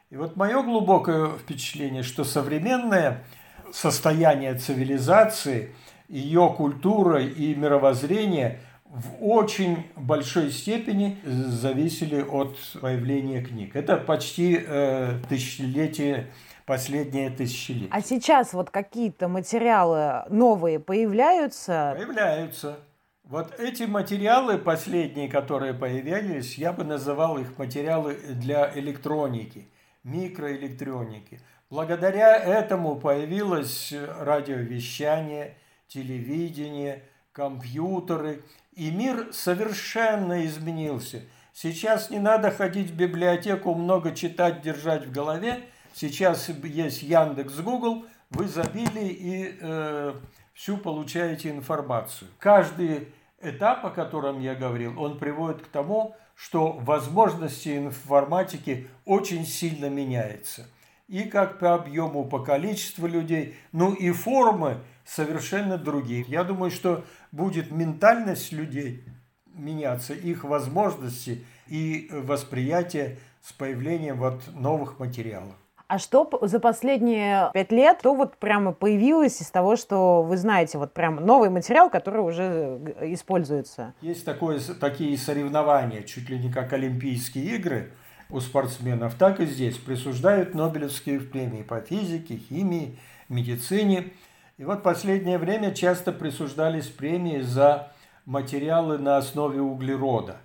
И 0.10 0.16
вот 0.16 0.36
мое 0.38 0.64
глубокое 0.64 1.38
впечатление, 1.38 2.04
что 2.04 2.24
современное 2.24 3.24
состояние 3.72 4.56
цивилизации, 4.56 5.76
ее 6.08 6.54
культура 6.56 7.22
и 7.22 7.54
мировоззрение 7.54 8.60
в 8.90 9.24
очень 9.24 9.86
большой 9.96 10.52
степени 10.52 11.18
зависели 11.24 12.22
от 12.22 12.58
появления 12.82 13.42
книг. 13.42 13.76
Это 13.76 13.98
почти 13.98 14.60
э, 14.60 15.20
тысячелетие, 15.30 16.28
последнее 16.66 17.30
тысячелетие. 17.30 17.90
А 17.92 18.02
сейчас 18.02 18.54
вот 18.54 18.72
какие-то 18.72 19.28
материалы 19.28 20.24
новые 20.30 20.80
появляются? 20.80 21.94
Появляются. 21.98 22.80
Вот 23.24 23.60
эти 23.60 23.84
материалы 23.84 24.58
последние, 24.58 25.30
которые 25.30 25.76
появились, 25.76 26.58
я 26.58 26.74
бы 26.74 26.84
называл 26.84 27.38
их 27.38 27.58
материалы 27.58 28.16
для 28.16 28.72
электроники– 28.76 29.70
микроэлектроники. 30.04 31.40
Благодаря 31.70 32.36
этому 32.36 32.96
появилось 32.96 33.94
радиовещание, 34.20 35.56
телевидение, 35.88 37.04
компьютеры, 37.40 38.42
и 38.74 38.92
мир 38.92 39.30
совершенно 39.32 40.46
изменился. 40.46 41.22
Сейчас 41.54 42.10
не 42.10 42.20
надо 42.20 42.52
ходить 42.52 42.92
в 42.92 42.96
библиотеку, 42.98 43.74
много 43.76 44.14
читать, 44.14 44.62
держать 44.62 45.06
в 45.06 45.12
голове. 45.14 45.62
Сейчас 45.94 46.50
есть 46.50 47.02
Яндекс, 47.02 47.56
Google, 47.60 48.06
вы 48.30 48.50
забили 48.50 49.06
и 49.06 49.58
э, 49.58 50.14
всю 50.54 50.78
получаете 50.78 51.50
информацию. 51.50 52.30
Каждый 52.40 53.08
этап, 53.42 53.86
о 53.86 53.90
котором 53.90 54.42
я 54.42 54.54
говорил, 54.54 55.02
он 55.02 55.18
приводит 55.18 55.62
к 55.62 55.68
тому, 55.68 56.18
что 56.36 56.74
возможности 56.74 57.78
информатики 57.78 58.90
очень 59.06 59.46
сильно 59.46 59.90
меняются. 59.90 60.68
И 61.08 61.24
как 61.24 61.58
по 61.60 61.74
объему, 61.74 62.26
по 62.26 62.40
количеству 62.40 63.08
людей, 63.08 63.56
ну 63.72 63.94
и 63.94 64.12
формы 64.12 64.80
совершенно 65.10 65.78
другие. 65.78 66.24
Я 66.28 66.44
думаю, 66.44 66.72
что 66.72 67.04
будет 67.32 67.72
ментальность 67.72 68.52
людей 68.52 69.04
меняться, 69.46 70.14
их 70.14 70.44
возможности 70.44 71.44
и 71.68 72.10
восприятие 72.12 73.18
с 73.42 73.52
появлением 73.52 74.20
вот 74.20 74.42
новых 74.54 75.00
материалов. 75.00 75.56
А 75.88 75.98
что 75.98 76.30
за 76.44 76.60
последние 76.60 77.50
пять 77.52 77.72
лет, 77.72 78.02
то 78.04 78.14
вот 78.14 78.38
прямо 78.38 78.74
появилось 78.74 79.42
из 79.42 79.50
того, 79.50 79.76
что 79.76 80.22
вы 80.22 80.38
знаете, 80.38 80.78
вот 80.78 80.94
прям 80.94 81.16
новый 81.16 81.50
материал, 81.50 81.90
который 81.90 82.24
уже 82.24 82.80
используется? 83.02 83.96
Есть 84.02 84.24
такое, 84.24 84.60
такие 84.80 85.18
соревнования, 85.18 86.04
чуть 86.04 86.30
ли 86.30 86.38
не 86.38 86.52
как 86.54 86.74
Олимпийские 86.74 87.56
игры 87.56 87.92
у 88.30 88.40
спортсменов, 88.40 89.16
так 89.16 89.40
и 89.40 89.48
здесь 89.48 89.78
присуждают 89.78 90.54
Нобелевские 90.54 91.20
премии 91.22 91.64
по 91.64 91.82
физике, 91.82 92.38
химии, 92.38 93.00
медицине. 93.28 94.12
И 94.60 94.66
вот 94.66 94.84
последнее 94.84 95.38
время 95.38 95.74
часто 95.74 96.12
присуждались 96.12 96.88
премии 96.88 97.40
за 97.40 97.94
материалы 98.26 98.98
на 98.98 99.16
основе 99.16 99.62
углерода. 99.62 100.36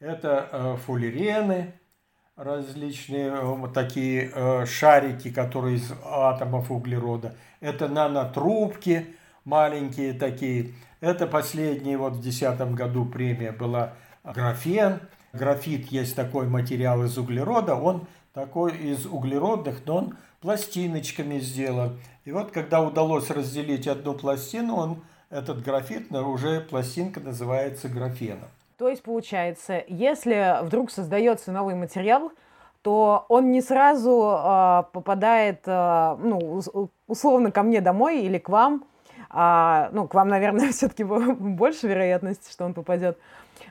Это 0.00 0.48
э, 0.50 0.76
фуллерены, 0.86 1.74
различные 2.34 3.26
э, 3.26 3.42
вот 3.42 3.74
такие 3.74 4.30
э, 4.34 4.64
шарики, 4.64 5.30
которые 5.30 5.76
из 5.76 5.92
атомов 6.02 6.70
углерода. 6.70 7.34
Это 7.60 7.88
нанотрубки 7.88 9.14
маленькие 9.44 10.14
такие. 10.14 10.72
Это 11.02 11.26
последняя 11.26 11.98
вот 11.98 12.14
в 12.14 12.22
2010 12.22 12.74
году 12.74 13.04
премия 13.04 13.52
была 13.52 13.92
графен. 14.24 15.00
Графит 15.34 15.92
есть 15.92 16.16
такой 16.16 16.48
материал 16.48 17.04
из 17.04 17.18
углерода, 17.18 17.74
он 17.74 18.06
такой 18.38 18.76
из 18.76 19.04
углеродных, 19.04 19.80
но 19.84 19.96
он 19.96 20.16
пластиночками 20.40 21.40
сделан. 21.40 21.98
И 22.24 22.30
вот 22.30 22.52
когда 22.52 22.80
удалось 22.80 23.30
разделить 23.30 23.88
одну 23.88 24.14
пластину, 24.14 24.76
он, 24.76 25.02
этот 25.28 25.64
графит, 25.64 26.12
уже 26.12 26.60
пластинка 26.60 27.18
называется 27.18 27.88
графеном. 27.88 28.48
То 28.76 28.88
есть, 28.88 29.02
получается, 29.02 29.82
если 29.88 30.64
вдруг 30.64 30.92
создается 30.92 31.50
новый 31.50 31.74
материал, 31.74 32.30
то 32.82 33.26
он 33.28 33.50
не 33.50 33.60
сразу 33.60 34.32
э, 34.32 34.84
попадает, 34.92 35.62
э, 35.66 36.16
ну, 36.20 36.62
условно, 37.08 37.50
ко 37.50 37.64
мне 37.64 37.80
домой 37.80 38.20
или 38.20 38.38
к 38.38 38.48
вам. 38.48 38.84
А, 39.30 39.90
ну, 39.92 40.06
к 40.06 40.14
вам, 40.14 40.28
наверное, 40.28 40.70
все-таки 40.72 41.02
больше 41.02 41.88
вероятности, 41.88 42.52
что 42.52 42.66
он 42.66 42.72
попадет. 42.72 43.18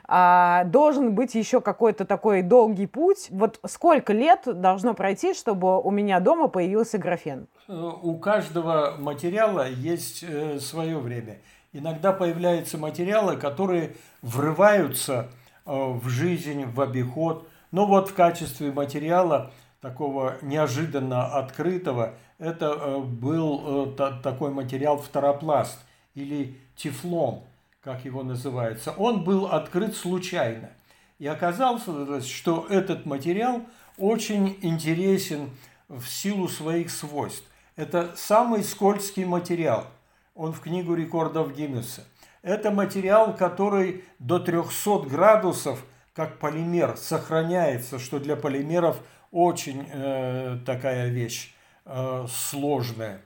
А, 0.06 0.64
должен 0.64 1.14
быть 1.14 1.34
еще 1.34 1.60
какой-то 1.60 2.04
такой 2.04 2.42
долгий 2.42 2.86
путь. 2.86 3.28
Вот 3.30 3.60
сколько 3.66 4.12
лет 4.12 4.42
должно 4.46 4.94
пройти, 4.94 5.34
чтобы 5.34 5.80
у 5.80 5.90
меня 5.90 6.20
дома 6.20 6.48
появился 6.48 6.98
графен? 6.98 7.48
У 7.68 8.16
каждого 8.18 8.94
материала 8.98 9.68
есть 9.68 10.24
э, 10.26 10.58
свое 10.60 10.98
время. 10.98 11.38
Иногда 11.72 12.12
появляются 12.12 12.78
материалы, 12.78 13.36
которые 13.36 13.94
врываются 14.22 15.28
э, 15.66 15.70
в 15.70 16.08
жизнь, 16.08 16.64
в 16.64 16.80
обиход. 16.80 17.46
Но 17.70 17.86
вот 17.86 18.08
в 18.08 18.14
качестве 18.14 18.72
материала 18.72 19.50
такого 19.80 20.36
неожиданно 20.42 21.26
открытого, 21.26 22.14
это 22.38 22.66
э, 22.66 22.98
был 22.98 23.94
э, 23.98 24.12
такой 24.22 24.50
материал 24.50 24.98
фторопласт 24.98 25.78
или 26.14 26.56
тефлон, 26.76 27.42
как 27.80 28.04
его 28.04 28.22
называется. 28.22 28.92
Он 28.92 29.24
был 29.24 29.46
открыт 29.46 29.96
случайно. 29.96 30.70
И 31.18 31.26
оказалось, 31.26 32.26
что 32.26 32.66
этот 32.68 33.06
материал 33.06 33.62
очень 33.96 34.58
интересен 34.62 35.50
в 35.88 36.06
силу 36.06 36.48
своих 36.48 36.90
свойств. 36.90 37.44
Это 37.76 38.12
самый 38.16 38.62
скользкий 38.62 39.24
материал– 39.24 39.86
он 40.38 40.52
в 40.52 40.60
книгу 40.60 40.94
рекордов 40.94 41.54
Гиннесса. 41.54 42.04
Это 42.42 42.70
материал, 42.70 43.34
который 43.34 44.04
до 44.20 44.38
300 44.38 45.00
градусов, 45.00 45.84
как 46.14 46.38
полимер, 46.38 46.96
сохраняется, 46.96 47.98
что 47.98 48.20
для 48.20 48.36
полимеров 48.36 49.00
очень 49.32 49.84
э, 49.92 50.58
такая 50.64 51.08
вещь 51.08 51.52
э, 51.84 52.26
сложная. 52.30 53.20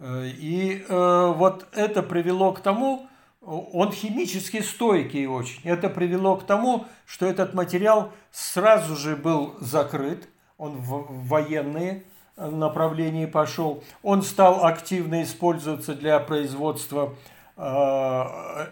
Э, 0.00 0.26
и 0.26 0.84
э, 0.86 1.32
вот 1.36 1.68
это 1.72 2.02
привело 2.02 2.52
к 2.52 2.60
тому, 2.60 3.08
он 3.40 3.92
химически 3.92 4.60
стойкий 4.60 5.26
очень. 5.26 5.62
Это 5.64 5.88
привело 5.88 6.36
к 6.36 6.44
тому, 6.44 6.86
что 7.06 7.26
этот 7.26 7.54
материал 7.54 8.12
сразу 8.30 8.96
же 8.96 9.16
был 9.16 9.54
закрыт, 9.60 10.28
он 10.56 10.76
в 10.76 11.28
военные 11.28 12.04
направлении 12.36 13.26
пошел. 13.26 13.82
Он 14.02 14.22
стал 14.22 14.64
активно 14.64 15.22
использоваться 15.22 15.94
для 15.94 16.18
производства 16.20 17.14
э, 17.56 17.62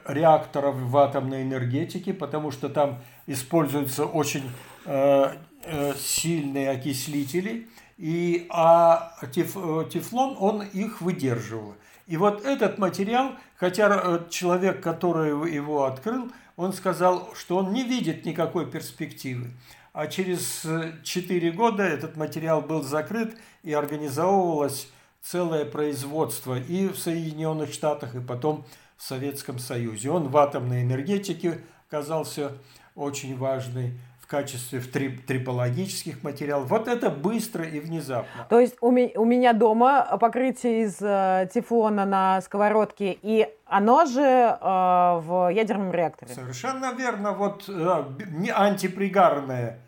реакторов 0.06 0.76
в 0.76 0.96
атомной 0.96 1.42
энергетике, 1.42 2.12
потому 2.12 2.50
что 2.50 2.68
там 2.68 3.00
используются 3.26 4.04
очень 4.04 4.50
э, 4.84 5.32
э, 5.64 5.94
сильные 5.96 6.70
окислители, 6.70 7.68
и, 7.98 8.46
а 8.50 9.14
теф, 9.32 9.54
тефлон, 9.90 10.36
он 10.38 10.62
их 10.62 11.00
выдерживал. 11.00 11.74
И 12.06 12.16
вот 12.16 12.44
этот 12.44 12.78
материал, 12.78 13.32
хотя 13.56 14.20
человек, 14.30 14.82
который 14.82 15.52
его 15.52 15.84
открыл, 15.84 16.30
он 16.56 16.72
сказал, 16.72 17.30
что 17.34 17.56
он 17.56 17.72
не 17.72 17.84
видит 17.84 18.24
никакой 18.24 18.70
перспективы 18.70 19.50
а 19.96 20.08
через 20.08 20.66
4 21.04 21.52
года 21.52 21.82
этот 21.82 22.18
материал 22.18 22.60
был 22.60 22.82
закрыт 22.82 23.34
и 23.62 23.72
организовывалось 23.72 24.90
целое 25.22 25.64
производство 25.64 26.60
и 26.60 26.88
в 26.88 26.98
Соединенных 26.98 27.72
Штатах, 27.72 28.14
и 28.14 28.20
потом 28.20 28.66
в 28.98 29.02
Советском 29.02 29.58
Союзе. 29.58 30.10
Он 30.10 30.28
в 30.28 30.36
атомной 30.36 30.82
энергетике 30.82 31.62
оказался 31.88 32.52
очень 32.94 33.38
важный 33.38 33.98
в 34.26 34.28
качестве 34.28 34.80
трипологических 34.80 36.24
материалов. 36.24 36.68
Вот 36.68 36.88
это 36.88 37.10
быстро 37.10 37.64
и 37.64 37.78
внезапно. 37.78 38.44
То 38.50 38.58
есть 38.58 38.76
у, 38.80 38.90
ми- 38.90 39.12
у 39.14 39.24
меня 39.24 39.52
дома 39.52 40.18
покрытие 40.18 40.82
из 40.82 41.00
э, 41.00 41.48
тефлона 41.54 42.04
на 42.04 42.40
сковородке, 42.40 43.16
и 43.22 43.48
оно 43.66 44.04
же 44.04 44.20
э, 44.20 44.56
в 44.60 45.52
ядерном 45.54 45.92
реакторе. 45.92 46.34
Совершенно 46.34 46.92
верно. 46.92 47.32
Вот 47.34 47.66
э, 47.68 48.04
не 48.26 48.50
антипригарное 48.50 49.78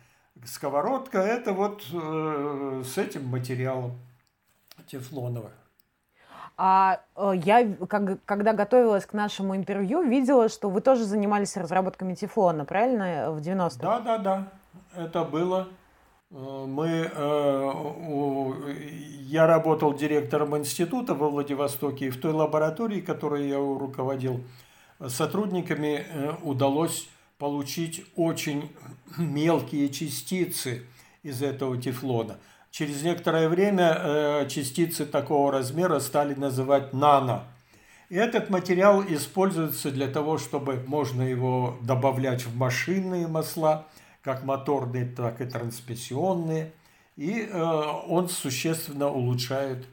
сковородка 0.45 1.17
это 1.19 1.51
вот 1.51 1.83
э, 1.91 2.83
с 2.85 2.97
этим 2.97 3.27
материалом 3.27 3.99
тефлоновым. 4.87 5.51
А 6.61 6.99
э, 7.15 7.31
я, 7.45 7.65
как, 7.87 8.21
когда 8.25 8.51
готовилась 8.51 9.05
к 9.05 9.13
нашему 9.13 9.55
интервью, 9.55 10.03
видела, 10.03 10.49
что 10.49 10.69
вы 10.69 10.81
тоже 10.81 11.05
занимались 11.05 11.55
разработками 11.55 12.15
тефлона, 12.15 12.65
правильно, 12.65 13.31
в 13.31 13.37
90-х? 13.37 13.77
Да, 13.79 13.99
да, 14.01 14.17
да. 14.17 14.47
Это 14.93 15.23
было 15.23 15.69
Мы, 16.31 17.09
я 19.21 19.47
работал 19.47 19.93
директором 19.93 20.57
института 20.57 21.15
во 21.15 21.29
Владивостоке, 21.29 22.07
и 22.07 22.09
в 22.09 22.19
той 22.19 22.33
лаборатории, 22.33 22.99
которой 22.99 23.47
я 23.47 23.57
руководил, 23.57 24.41
сотрудниками 25.07 26.05
удалось 26.43 27.07
получить 27.37 28.05
очень 28.17 28.69
мелкие 29.17 29.87
частицы 29.87 30.83
из 31.23 31.41
этого 31.41 31.81
тефлона. 31.81 32.35
Через 32.71 33.03
некоторое 33.03 33.49
время 33.49 34.45
частицы 34.47 35.05
такого 35.05 35.51
размера 35.51 35.99
стали 35.99 36.33
называть 36.35 36.93
нано. 36.93 37.43
И 38.09 38.15
этот 38.15 38.49
материал 38.49 39.03
используется 39.03 39.91
для 39.91 40.07
того, 40.07 40.37
чтобы 40.37 40.83
можно 40.87 41.23
его 41.23 41.77
добавлять 41.81 42.45
в 42.45 42.55
машинные 42.55 43.27
масла– 43.27 43.87
как 44.21 44.43
моторные, 44.43 45.05
так 45.05 45.41
и 45.41 45.45
трансмиссионные. 45.45 46.71
И 47.15 47.41
э, 47.41 47.61
он 48.07 48.29
существенно 48.29 49.09
улучшает 49.09 49.87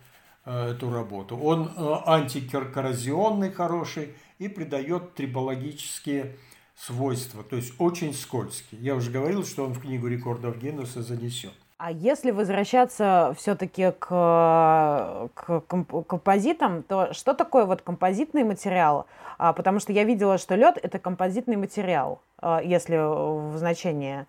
э, 0.44 0.72
эту 0.72 0.92
работу. 0.92 1.36
Он 1.36 1.72
э, 1.76 1.96
антикоррозионный 2.06 3.50
хороший 3.50 4.14
и 4.38 4.48
придает 4.48 5.14
трибологические 5.14 6.36
свойства, 6.76 7.42
то 7.42 7.56
есть 7.56 7.72
очень 7.78 8.12
скользкий. 8.12 8.76
Я 8.78 8.94
уже 8.94 9.10
говорил, 9.10 9.44
что 9.44 9.64
он 9.64 9.72
в 9.72 9.80
книгу 9.80 10.08
рекордов 10.08 10.58
Гиннесса 10.58 11.02
занесен. 11.02 11.52
А 11.78 11.92
если 11.92 12.30
возвращаться 12.30 13.34
все-таки 13.36 13.90
к, 13.98 15.28
к 15.34 15.60
композитам, 16.06 16.82
то 16.82 17.12
что 17.12 17.34
такое 17.34 17.66
вот 17.66 17.82
композитный 17.82 18.44
материал? 18.44 19.06
А, 19.36 19.52
потому 19.52 19.78
что 19.78 19.92
я 19.92 20.04
видела, 20.04 20.38
что 20.38 20.54
лед 20.54 20.78
это 20.82 20.98
композитный 20.98 21.56
материал, 21.56 22.22
а, 22.38 22.62
если 22.62 22.96
в 22.96 23.58
значении. 23.58 24.24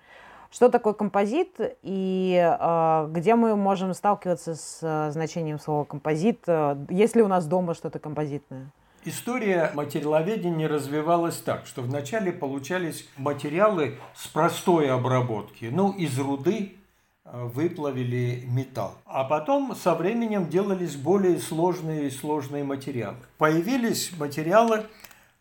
Что 0.51 0.67
такое 0.67 0.91
композит 0.91 1.55
и 1.83 2.37
а, 2.37 3.07
где 3.13 3.35
мы 3.35 3.55
можем 3.55 3.93
сталкиваться 3.93 4.55
с 4.55 4.79
а, 4.83 5.11
значением 5.11 5.59
слова 5.59 5.85
композит? 5.85 6.43
А, 6.47 6.77
есть 6.89 7.15
ли 7.15 7.21
у 7.21 7.29
нас 7.29 7.45
дома 7.45 7.75
что-то 7.75 7.99
композитное? 7.99 8.67
История 9.05 9.71
материаловедения 9.73 10.67
развивалась 10.67 11.37
так, 11.37 11.65
что 11.65 11.81
вначале 11.81 12.33
получались 12.33 13.07
материалы 13.15 13.99
с 14.13 14.27
простой 14.27 14.91
обработки, 14.91 15.69
ну, 15.71 15.93
из 15.93 16.19
руды, 16.19 16.73
Э, 16.73 16.86
выплавили 17.31 18.43
металл. 18.47 18.97
А 19.05 19.23
потом 19.23 19.75
со 19.75 19.95
временем 19.95 20.49
делались 20.49 20.95
более 20.95 21.39
сложные 21.39 22.07
и 22.07 22.11
сложные 22.11 22.63
материалы. 22.63 23.17
Появились 23.37 24.11
материалы, 24.17 24.85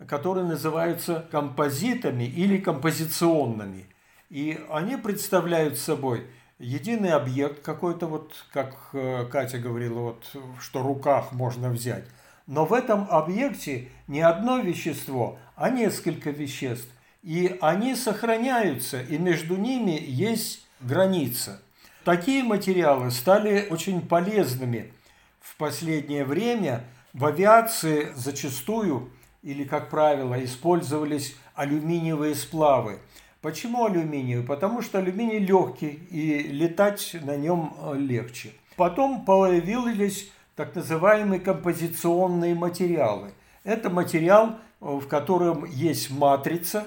которые 0.06 0.44
называются 0.44 1.26
композитами 1.30 2.24
или 2.24 2.58
композиционными. 2.58 3.86
И 4.30 4.58
они 4.70 4.96
представляют 4.96 5.78
собой 5.78 6.26
единый 6.58 7.12
объект 7.12 7.62
какой-то, 7.62 8.06
вот 8.06 8.32
как 8.52 8.76
э, 8.92 9.26
Катя 9.30 9.58
говорила, 9.58 10.00
вот, 10.00 10.24
что 10.60 10.82
в 10.82 10.86
руках 10.86 11.32
можно 11.32 11.70
взять. 11.70 12.04
Но 12.46 12.64
в 12.64 12.72
этом 12.72 13.06
объекте 13.10 13.88
не 14.08 14.20
одно 14.20 14.58
вещество, 14.58 15.38
а 15.54 15.70
несколько 15.70 16.30
веществ. 16.30 16.88
И 17.22 17.56
они 17.60 17.94
сохраняются, 17.94 19.00
и 19.02 19.18
между 19.18 19.56
ними 19.56 20.00
есть 20.00 20.66
граница– 20.80 21.60
Такие 22.06 22.44
материалы 22.44 23.10
стали 23.10 23.66
очень 23.68 24.00
полезными 24.00 24.92
в 25.40 25.56
последнее 25.56 26.24
время. 26.24 26.84
В 27.12 27.26
авиации 27.26 28.12
зачастую 28.14 29.10
или, 29.42 29.64
как 29.64 29.90
правило, 29.90 30.44
использовались 30.44 31.34
алюминиевые 31.56 32.36
сплавы. 32.36 33.00
Почему 33.42 33.86
алюминиевый? 33.86 34.46
Потому 34.46 34.82
что 34.82 35.00
алюминий 35.00 35.40
легкий 35.40 35.98
и 36.12 36.44
летать 36.44 37.16
на 37.24 37.36
нем 37.36 37.74
э, 37.76 37.96
легче. 37.98 38.52
Потом 38.76 39.24
появились 39.24 40.30
так 40.54 40.76
называемые 40.76 41.40
композиционные 41.40 42.54
материалы. 42.54 43.32
Это 43.64 43.90
материал, 43.90 44.50
э, 44.80 44.84
в 44.86 45.08
котором 45.08 45.64
есть 45.64 46.12
матрица, 46.12 46.86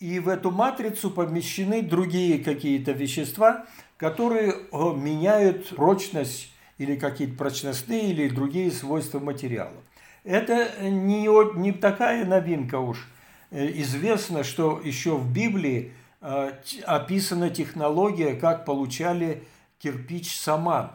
и 0.00 0.18
в 0.18 0.28
эту 0.28 0.50
матрицу 0.50 1.10
помещены 1.10 1.82
другие 1.82 2.42
какие-то 2.42 2.90
вещества, 2.90 3.66
которые 4.04 4.52
э, 4.52 4.92
меняют 4.94 5.70
прочность 5.70 6.52
или 6.76 6.94
какие-то 6.94 7.38
прочностные 7.38 8.10
или 8.10 8.28
другие 8.28 8.70
свойства 8.70 9.18
материала. 9.18 9.80
Это 10.24 10.68
не, 10.82 11.26
не 11.58 11.72
такая 11.72 12.26
новинка 12.26 12.80
уж. 12.80 13.08
Э, 13.50 13.66
известно, 13.80 14.44
что 14.44 14.78
еще 14.84 15.16
в 15.16 15.32
Библии 15.32 15.94
э, 16.20 16.52
описана 16.84 17.48
технология, 17.48 18.34
как 18.34 18.66
получали 18.66 19.44
кирпич-саман. 19.78 20.90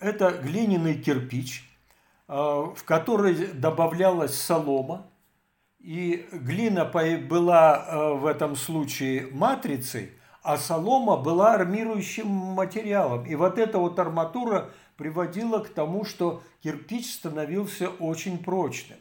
Это 0.00 0.32
глиняный 0.32 1.00
кирпич, 1.00 1.64
в 2.26 2.78
который 2.84 3.52
добавлялась 3.52 4.34
солома, 4.34 5.06
и 5.78 6.26
глина 6.32 6.84
была 6.84 8.14
в 8.16 8.26
этом 8.26 8.56
случае 8.56 9.28
матрицей– 9.30 10.10
а 10.42 10.58
солома 10.58 11.16
была 11.16 11.54
армирующим 11.54 12.26
материалом. 12.26 13.24
И 13.26 13.34
вот 13.34 13.58
эта 13.58 13.78
вот 13.78 13.98
арматура 13.98 14.70
приводила 14.96 15.60
к 15.60 15.68
тому, 15.68 16.04
что 16.04 16.42
кирпич 16.62 17.14
становился 17.14 17.88
очень 17.88 18.38
прочным. 18.38 18.98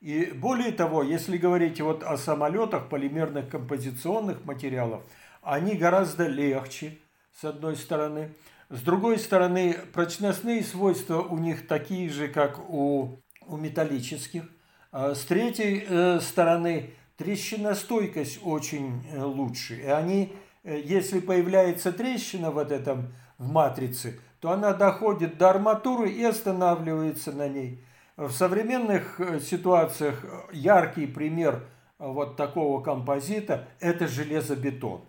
И 0.00 0.26
более 0.26 0.72
того, 0.72 1.02
если 1.02 1.36
говорить 1.36 1.80
вот 1.80 2.02
о 2.02 2.16
самолетах, 2.16 2.88
полимерных 2.88 3.48
композиционных 3.48 4.44
материалов, 4.44 5.02
они 5.42 5.74
гораздо 5.74 6.26
легче, 6.26 6.98
с 7.38 7.44
одной 7.44 7.76
стороны. 7.76 8.34
С 8.68 8.82
другой 8.82 9.18
стороны, 9.18 9.76
прочностные 9.92 10.62
свойства 10.62 11.20
у 11.20 11.38
них 11.38 11.66
такие 11.66 12.08
же, 12.08 12.28
как 12.28 12.58
у, 12.70 13.18
у 13.46 13.56
металлических. 13.56 14.44
А 14.92 15.14
с 15.14 15.24
третьей 15.24 15.84
э, 15.86 16.20
стороны, 16.20 16.94
трещиностойкость 17.16 18.40
очень 18.42 19.04
э, 19.12 19.22
лучше. 19.22 19.76
И 19.76 19.86
они 19.86 20.32
если 20.64 21.20
появляется 21.20 21.92
трещина 21.92 22.50
вот 22.50 22.70
этом 22.70 23.12
в 23.38 23.48
матрице, 23.48 24.20
то 24.40 24.50
она 24.50 24.72
доходит 24.72 25.38
до 25.38 25.50
арматуры 25.50 26.10
и 26.10 26.22
останавливается 26.24 27.32
на 27.32 27.48
ней. 27.48 27.84
В 28.16 28.32
современных 28.32 29.18
э, 29.18 29.40
ситуациях 29.40 30.24
э, 30.24 30.42
яркий 30.52 31.06
пример 31.06 31.66
вот 31.98 32.36
такого 32.36 32.82
композита– 32.82 33.68
это 33.80 34.08
железобетон. 34.08 35.04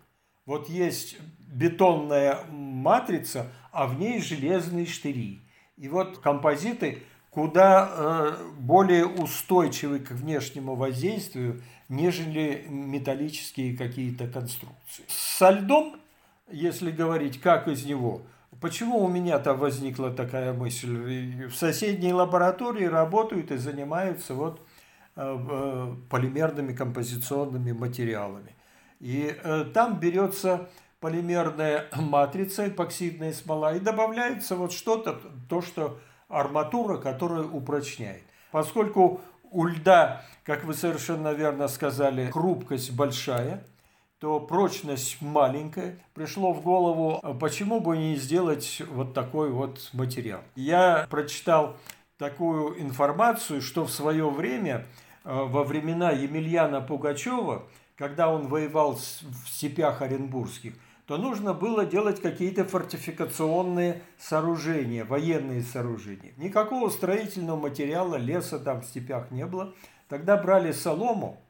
Вот 0.46 0.70
есть 0.70 1.18
бетонная 1.40 2.40
матрица, 2.50 3.48
а 3.72 3.88
в 3.88 4.00
ней 4.00 4.22
железные 4.22 4.86
штыри. 4.86 5.42
И 5.78 5.88
вот 5.88 6.20
композиты 6.20 7.04
куда 7.32 8.36
более 8.60 9.06
устойчивы 9.08 10.00
к 10.00 10.12
внешнему 10.12 10.76
воздействию, 10.76 11.62
нежели 11.90 12.66
металлические 12.70 13.76
какие-то 13.76 14.28
конструкции. 14.28 15.04
Со 15.08 15.50
льдом, 15.50 16.00
если 16.50 16.92
говорить, 16.92 17.42
как 17.42 17.68
из 17.68 17.86
него, 17.86 18.24
почему 18.62 19.04
у 19.04 19.08
меня-то 19.08 19.54
возникла 19.54 20.12
такая 20.12 20.54
мысль? 20.54 21.48
В 21.48 21.56
соседней 21.56 22.14
лаборатории 22.14 22.86
работают 22.86 23.52
и 23.52 23.58
занимаются 23.58 24.34
вот 24.34 24.62
э, 25.16 25.38
э, 25.52 25.96
полимерными 26.10 26.74
композиционными 26.74 27.72
материалами. 27.72 28.56
И 29.00 29.36
э, 29.44 29.66
там 29.74 30.00
берется 30.00 30.70
полимерная 31.00 31.88
матрица, 31.96 32.68
эпоксидная 32.68 33.34
смола, 33.34 33.76
и 33.76 33.80
добавляется 33.80 34.56
вот 34.56 34.72
что-то, 34.72 35.20
то, 35.50 35.62
что 35.62 36.00
арматура, 36.32 36.98
которая 36.98 37.44
упрочняет. 37.44 38.24
Поскольку 38.52 39.22
у 39.52 39.66
льда, 39.66 40.24
как 40.44 40.64
вы 40.64 40.74
совершенно 40.74 41.34
верно 41.34 41.68
сказали, 41.68 42.30
хрупкость 42.32 42.92
большая, 42.92 43.64
то 44.20 44.40
прочность 44.40 45.20
маленькая. 45.22 45.98
Пришло 46.14 46.54
в 46.54 46.62
голову, 46.62 47.20
а 47.24 47.34
почему 47.34 47.80
бы 47.80 47.98
не 47.98 48.16
сделать 48.16 48.82
вот 48.88 49.16
такой 49.16 49.50
вот 49.50 49.90
материал. 49.94 50.42
Я 50.56 51.08
прочитал 51.10 51.76
такую 52.18 52.80
информацию, 52.80 53.62
что 53.62 53.84
в 53.84 53.92
свое 53.92 54.30
время, 54.30 54.86
а, 55.24 55.46
во 55.46 55.64
времена 55.64 56.12
Емельяна 56.12 56.80
Пугачева, 56.82 57.64
когда 57.98 58.30
он 58.30 58.48
воевал 58.48 58.94
в 58.94 59.50
степях 59.50 60.04
Оренбургских, 60.04 60.74
то 61.12 61.18
нужно 61.18 61.54
было 61.54 61.86
делать 61.86 62.22
какие-то 62.22 62.64
фортификационные 62.64 64.02
сооружения, 64.18 65.04
военные 65.04 65.62
сооружения. 65.62 66.32
Никакого 66.38 66.88
строительного 66.88 67.60
материала, 67.60 68.16
леса 68.16 68.60
там 68.60 68.82
в 68.82 68.86
степях 68.86 69.30
не 69.30 69.46
было. 69.46 69.74
Тогда 70.08 70.38
брали 70.38 70.72
солому 70.72 71.42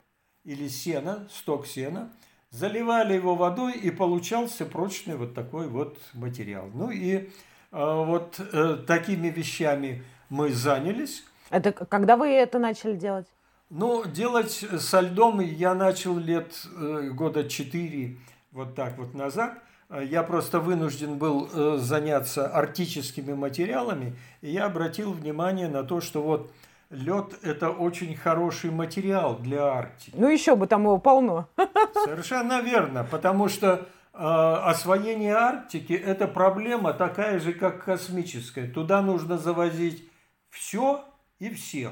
или 0.43 0.67
сено, 0.67 1.27
сток 1.29 1.67
сена, 1.67 2.11
заливали 2.49 3.13
его 3.13 3.35
водой 3.35 3.73
и 3.73 3.91
получался 3.91 4.65
прочный 4.65 5.15
вот 5.15 5.35
такой 5.35 5.67
вот 5.67 5.99
материал. 6.13 6.71
Ну 6.73 6.89
и 6.89 7.13
э, 7.17 7.25
вот 7.71 8.39
э, 8.39 8.77
такими 8.87 9.27
вещами 9.27 10.03
мы 10.29 10.51
занялись. 10.51 11.23
Это 11.51 11.71
когда 11.71 12.17
вы 12.17 12.29
это 12.29 12.57
начали 12.57 12.95
делать? 12.95 13.27
Ну, 13.69 14.05
делать 14.05 14.65
со 14.79 15.01
льдом 15.01 15.39
я 15.39 15.75
начал 15.75 16.17
лет 16.17 16.51
э, 16.75 17.11
года 17.11 17.47
четыре 17.47 18.17
вот 18.51 18.75
так 18.75 18.97
вот 18.97 19.13
назад. 19.13 19.57
Я 19.89 20.23
просто 20.23 20.59
вынужден 20.59 21.17
был 21.17 21.49
э, 21.51 21.77
заняться 21.77 22.47
арктическими 22.47 23.33
материалами, 23.33 24.15
и 24.39 24.49
я 24.49 24.65
обратил 24.65 25.11
внимание 25.11 25.67
на 25.67 25.83
то, 25.83 25.99
что 25.99 26.21
вот 26.21 26.49
лед– 26.89 27.37
это 27.41 27.71
очень 27.71 28.15
хороший 28.15 28.71
материал 28.71 29.37
для 29.37 29.65
Арктики. 29.65 30.15
Ну 30.15 30.29
еще 30.29 30.55
бы 30.55 30.67
там 30.67 30.83
его 30.83 30.97
полно. 30.97 31.49
Совершенно 32.05 32.61
верно, 32.61 33.03
потому 33.03 33.49
что 33.49 33.85
э, 34.13 34.17
освоение 34.17 35.33
Арктики– 35.33 35.93
это 36.05 36.25
проблема 36.25 36.93
такая 36.93 37.39
же, 37.39 37.51
как 37.51 37.83
космическая. 37.83 38.67
Туда 38.67 39.01
нужно 39.01 39.37
завозить 39.37 40.09
все 40.49 41.03
и 41.39 41.49
всех, 41.49 41.91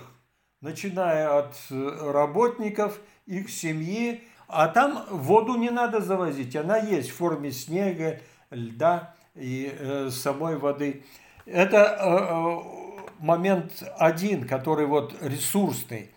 начиная 0.62 1.38
от 1.38 1.54
э, 1.70 2.12
работников, 2.14 2.98
их 3.26 3.50
семьи, 3.50 4.24
а 4.50 4.68
там 4.68 5.06
воду 5.10 5.56
не 5.56 5.70
надо 5.70 6.02
завозить, 6.02 6.56
она 6.56 6.78
есть 6.78 7.12
в 7.12 7.16
форме 7.16 7.52
снега, 7.52 8.20
льда 8.50 9.14
и 9.36 9.72
э, 9.78 10.10
самой 10.10 10.58
воды. 10.58 11.04
Это 11.46 11.78
э, 11.78 12.76
э 12.76 12.80
момент 13.20 13.84
один, 13.98 14.48
который 14.48 14.86
вот 14.86 15.14
ресурсный. 15.22 16.12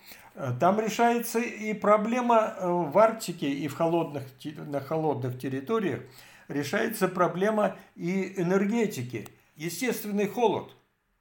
Там 0.61 0.81
решается 0.81 1.40
и 1.40 1.75
проблема 1.75 2.55
э, 2.57 2.66
в 2.66 2.97
Арктике 2.97 3.51
и 3.51 3.68
в 3.68 3.75
холодных, 3.75 4.25
на 4.57 4.81
холодных 4.81 5.38
территориях, 5.38 6.01
решается 6.49 7.09
проблема 7.09 7.77
и 7.97 8.40
энергетики. 8.40 9.29
Естественный 9.57 10.29
холод, 10.29 10.75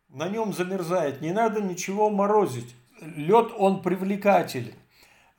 на 0.08 0.30
нем 0.30 0.54
замерзает, 0.54 1.22
не 1.22 1.32
надо 1.32 1.62
ничего 1.62 2.10
морозить. 2.10 2.76
Лед, 3.02 3.52
он 3.58 3.82
привлекателен. 3.82 4.76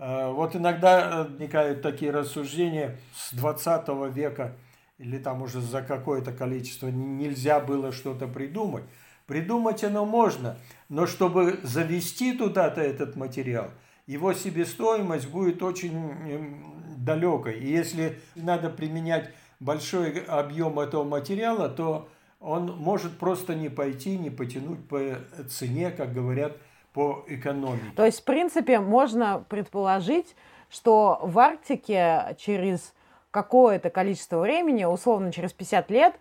Э, 0.05 0.33
вот 0.33 0.57
иногда 0.57 1.25
возникают 1.25 1.81
такие 1.81 2.11
рассуждения 2.11 2.99
с 3.15 3.33
20 3.35 3.89
века, 4.13 4.57
или 4.99 5.17
там 5.17 5.43
уже 5.43 5.61
за 5.61 5.81
какое-то 5.81 6.33
количество 6.33 6.89
нельзя 6.89 7.61
было 7.61 7.93
что-то 7.93 8.27
придумать. 8.27 8.83
Придумать 9.27 9.85
оно 9.85 10.05
можно, 10.05 10.59
но 10.89 11.07
чтобы 11.07 11.61
завести 11.63 12.37
туда-то 12.37 12.81
этот 12.81 13.15
материал, 13.15 13.71
его 14.09 14.33
себестоимость 14.33 15.29
будет 15.29 15.63
очень 15.63 15.95
эм, 15.95 16.83
далекой. 16.99 17.61
И 17.61 17.71
если 17.71 18.19
надо 18.35 18.71
применять 18.71 19.31
большой 19.61 20.19
объем 20.25 20.81
этого 20.81 21.05
материала, 21.05 21.69
то 21.69 22.09
он 22.41 22.77
может 22.77 23.19
просто 23.19 23.55
не 23.55 23.69
пойти, 23.69 24.19
не 24.19 24.31
потянуть 24.31 24.89
по 24.89 25.19
цене, 25.49 25.93
как 25.93 26.13
говорят, 26.13 26.57
по 26.93 27.25
экономике. 27.29 27.93
То 27.97 28.05
есть, 28.05 28.21
в 28.21 28.25
принципе, 28.25 28.81
можно 28.81 29.45
предположить, 29.49 30.35
что 30.71 31.19
в 31.23 31.39
Арктике 31.39 32.37
через 32.39 32.95
какое-то 33.31 33.91
количество 33.91 34.41
времени, 34.41 34.85
условно 34.85 35.33
через 35.33 35.53
50 35.53 35.91
лет, 35.91 36.15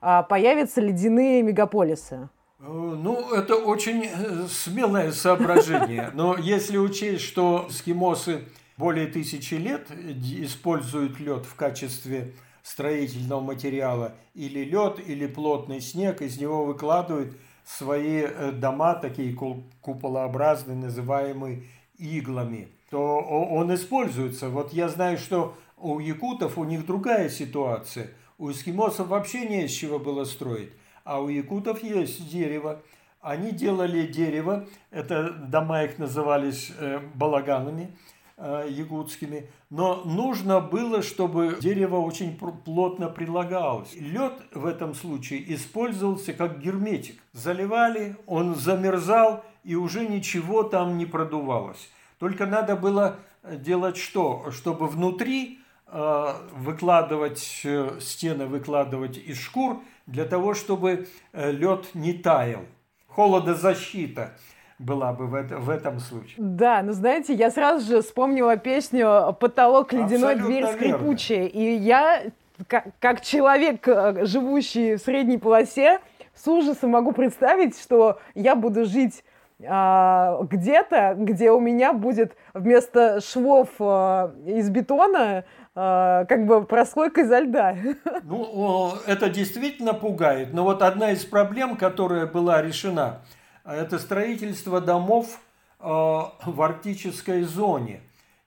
а, 0.00 0.22
появятся 0.22 0.80
ледяные 0.80 1.42
мегаполисы. 1.42 2.28
Э, 2.60 2.64
ну, 2.64 3.34
это 3.34 3.56
очень 3.56 4.04
э, 4.04 4.46
смелое 4.48 5.12
соображение. 5.12 6.10
Но 6.14 6.36
если 6.36 6.76
учесть, 6.76 7.24
что 7.24 7.66
эскимосы 7.68 8.44
более 8.76 9.06
тысячи 9.06 9.54
лет 9.54 9.90
используют 9.90 11.18
лед 11.18 11.46
в 11.46 11.54
качестве 11.54 12.32
строительного 12.62 13.40
материала, 13.40 14.14
или 14.34 14.64
лед, 14.64 15.00
или 15.04 15.26
плотный 15.26 15.80
снег, 15.80 16.20
из 16.20 16.38
него 16.38 16.64
выкладывают 16.64 17.36
свои 17.68 18.22
э, 18.22 18.52
дома, 18.52 18.94
такие 18.94 19.34
куполообразные, 19.34 20.76
называемые 20.76 21.64
иглами, 21.98 22.68
то 22.90 23.18
он 23.20 23.74
используется. 23.74 24.48
Вот 24.48 24.72
я 24.72 24.88
знаю, 24.88 25.18
что 25.18 25.54
у 25.76 25.98
якутов 25.98 26.58
у 26.58 26.64
них 26.64 26.86
другая 26.86 27.28
ситуация. 27.28 28.08
У 28.38 28.50
эскимосов 28.50 29.08
вообще 29.08 29.48
не 29.48 29.64
из 29.64 29.72
чего 29.72 29.98
было 29.98 30.24
строить 30.24 30.70
а 31.08 31.20
у 31.20 31.28
якутов 31.30 31.82
есть 31.82 32.28
дерево. 32.30 32.82
Они 33.22 33.50
делали 33.50 34.06
дерево, 34.06 34.66
это 34.90 35.30
дома 35.30 35.84
их 35.84 35.98
назывались 35.98 36.70
э, 36.78 37.00
балаганами 37.14 37.96
якутскими, 38.38 39.50
но 39.68 40.02
нужно 40.04 40.60
было, 40.60 41.02
чтобы 41.02 41.58
дерево 41.60 41.96
очень 41.96 42.36
плотно 42.36 43.08
прилагалось. 43.08 43.94
Лед 43.96 44.34
в 44.52 44.64
этом 44.64 44.94
случае 44.94 45.52
использовался 45.54 46.32
как 46.32 46.60
герметик. 46.60 47.20
Заливали, 47.32 48.16
он 48.26 48.54
замерзал, 48.54 49.44
и 49.64 49.74
уже 49.74 50.06
ничего 50.06 50.62
там 50.62 50.98
не 50.98 51.06
продувалось. 51.06 51.90
Только 52.18 52.46
надо 52.46 52.76
было 52.76 53.16
делать 53.42 53.96
что? 53.96 54.50
Чтобы 54.52 54.86
внутри 54.86 55.58
э, 55.86 56.34
выкладывать 56.52 57.62
э, 57.64 57.98
стены, 58.00 58.46
выкладывать 58.46 59.18
из 59.18 59.38
шкур– 59.38 59.80
для 60.08 60.24
того, 60.24 60.54
чтобы 60.54 61.06
э, 61.32 61.52
лед 61.52 61.90
не 61.94 62.14
таял. 62.14 62.62
Холодозащита 63.08 64.36
была 64.78 65.12
бы 65.12 65.26
в, 65.26 65.34
это, 65.34 65.58
в 65.58 65.70
этом 65.70 65.98
случае. 65.98 66.36
Да, 66.38 66.82
ну 66.82 66.92
знаете, 66.92 67.34
я 67.34 67.50
сразу 67.50 67.86
же 67.86 68.02
вспомнила 68.02 68.56
песню 68.56 69.36
«Потолок 69.40 69.92
ледяной, 69.92 70.34
Абсолютно 70.34 70.46
дверь 70.46 70.66
скрипучая». 70.66 71.42
Верно. 71.44 71.58
И 71.58 71.76
я, 71.76 72.22
как, 72.66 72.86
как 73.00 73.20
человек, 73.20 73.86
э, 73.88 74.24
живущий 74.24 74.96
в 74.96 75.00
средней 75.00 75.38
полосе, 75.38 76.00
с 76.34 76.46
ужасом 76.46 76.90
могу 76.90 77.12
представить, 77.12 77.78
что 77.78 78.20
я 78.34 78.54
буду 78.54 78.84
жить 78.84 79.24
а, 79.66 80.40
где-то, 80.44 81.14
где 81.18 81.50
у 81.50 81.58
меня 81.58 81.92
будет 81.92 82.36
вместо 82.54 83.20
швов 83.20 83.68
а, 83.80 84.32
из 84.46 84.70
бетона 84.70 85.44
а, 85.74 86.24
как 86.26 86.46
бы 86.46 86.64
прослойка 86.64 87.22
изо 87.22 87.40
льда. 87.40 87.76
Ну, 88.22 88.94
это 89.06 89.28
действительно 89.28 89.94
пугает. 89.94 90.52
Но 90.52 90.62
вот 90.62 90.82
одна 90.82 91.10
из 91.10 91.24
проблем, 91.24 91.76
которая 91.76 92.26
была 92.26 92.62
решена, 92.62 93.20
это 93.74 93.98
строительство 93.98 94.80
домов 94.80 95.40
в 95.80 96.62
арктической 96.62 97.42
зоне. 97.42 98.00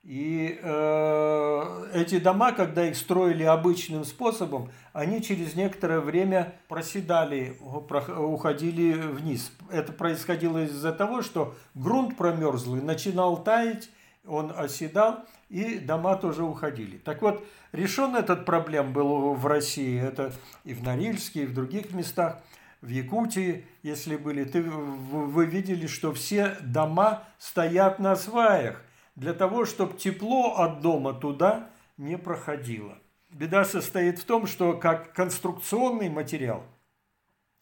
И 0.04 0.58
э, 0.60 1.90
эти 1.94 2.18
дома, 2.18 2.50
когда 2.50 2.88
их 2.88 2.96
строили 2.96 3.44
обычным 3.44 4.04
способом, 4.04 4.72
они 4.92 5.22
через 5.22 5.54
некоторое 5.54 6.00
время 6.00 6.54
проседали, 6.66 7.56
уходили 7.60 8.94
вниз. 8.94 9.52
Это 9.70 9.92
происходило 9.92 10.64
из-за 10.64 10.92
того, 10.92 11.22
что 11.22 11.54
грунт 11.74 12.16
промерзлый 12.16 12.82
начинал 12.82 13.44
таять, 13.44 13.90
он 14.26 14.52
оседал, 14.56 15.20
и 15.50 15.78
дома 15.78 16.16
тоже 16.16 16.42
уходили. 16.42 16.98
Так 16.98 17.22
вот, 17.22 17.44
решен 17.70 18.16
этот 18.16 18.44
проблем 18.44 18.92
был 18.92 19.34
в 19.34 19.46
России, 19.46 20.00
это 20.00 20.32
и 20.64 20.74
в 20.74 20.82
Норильске, 20.82 21.44
и 21.44 21.46
в 21.46 21.54
других 21.54 21.92
местах, 21.92 22.40
в 22.82 22.88
Якутии, 22.88 23.64
если 23.82 24.16
были, 24.16 24.44
ты, 24.44 24.60
вы 24.60 25.46
видели, 25.46 25.86
что 25.86 26.12
все 26.12 26.56
дома 26.60 27.22
стоят 27.38 28.00
на 28.00 28.16
сваях, 28.16 28.82
для 29.14 29.32
того, 29.34 29.64
чтобы 29.64 29.96
тепло 29.96 30.56
от 30.56 30.80
дома 30.80 31.14
туда 31.14 31.70
не 31.96 32.18
проходило. 32.18 32.98
Беда 33.30 33.64
состоит 33.64 34.18
в 34.18 34.24
том, 34.24 34.46
что 34.46 34.74
как 34.74 35.12
конструкционный 35.12 36.10
материал, 36.10 36.64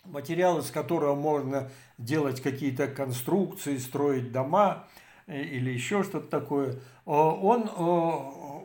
материал, 0.05 0.59
из 0.59 0.71
которого 0.71 1.15
можно 1.15 1.71
делать 1.99 2.41
какие-то 2.41 2.89
конструкции, 2.89 3.77
строить 3.77 4.33
дома 4.33 4.87
э, 5.27 5.43
или 5.43 5.71
еще 5.71 6.03
что-то 6.03 6.29
такое, 6.29 6.81
он 7.05 7.69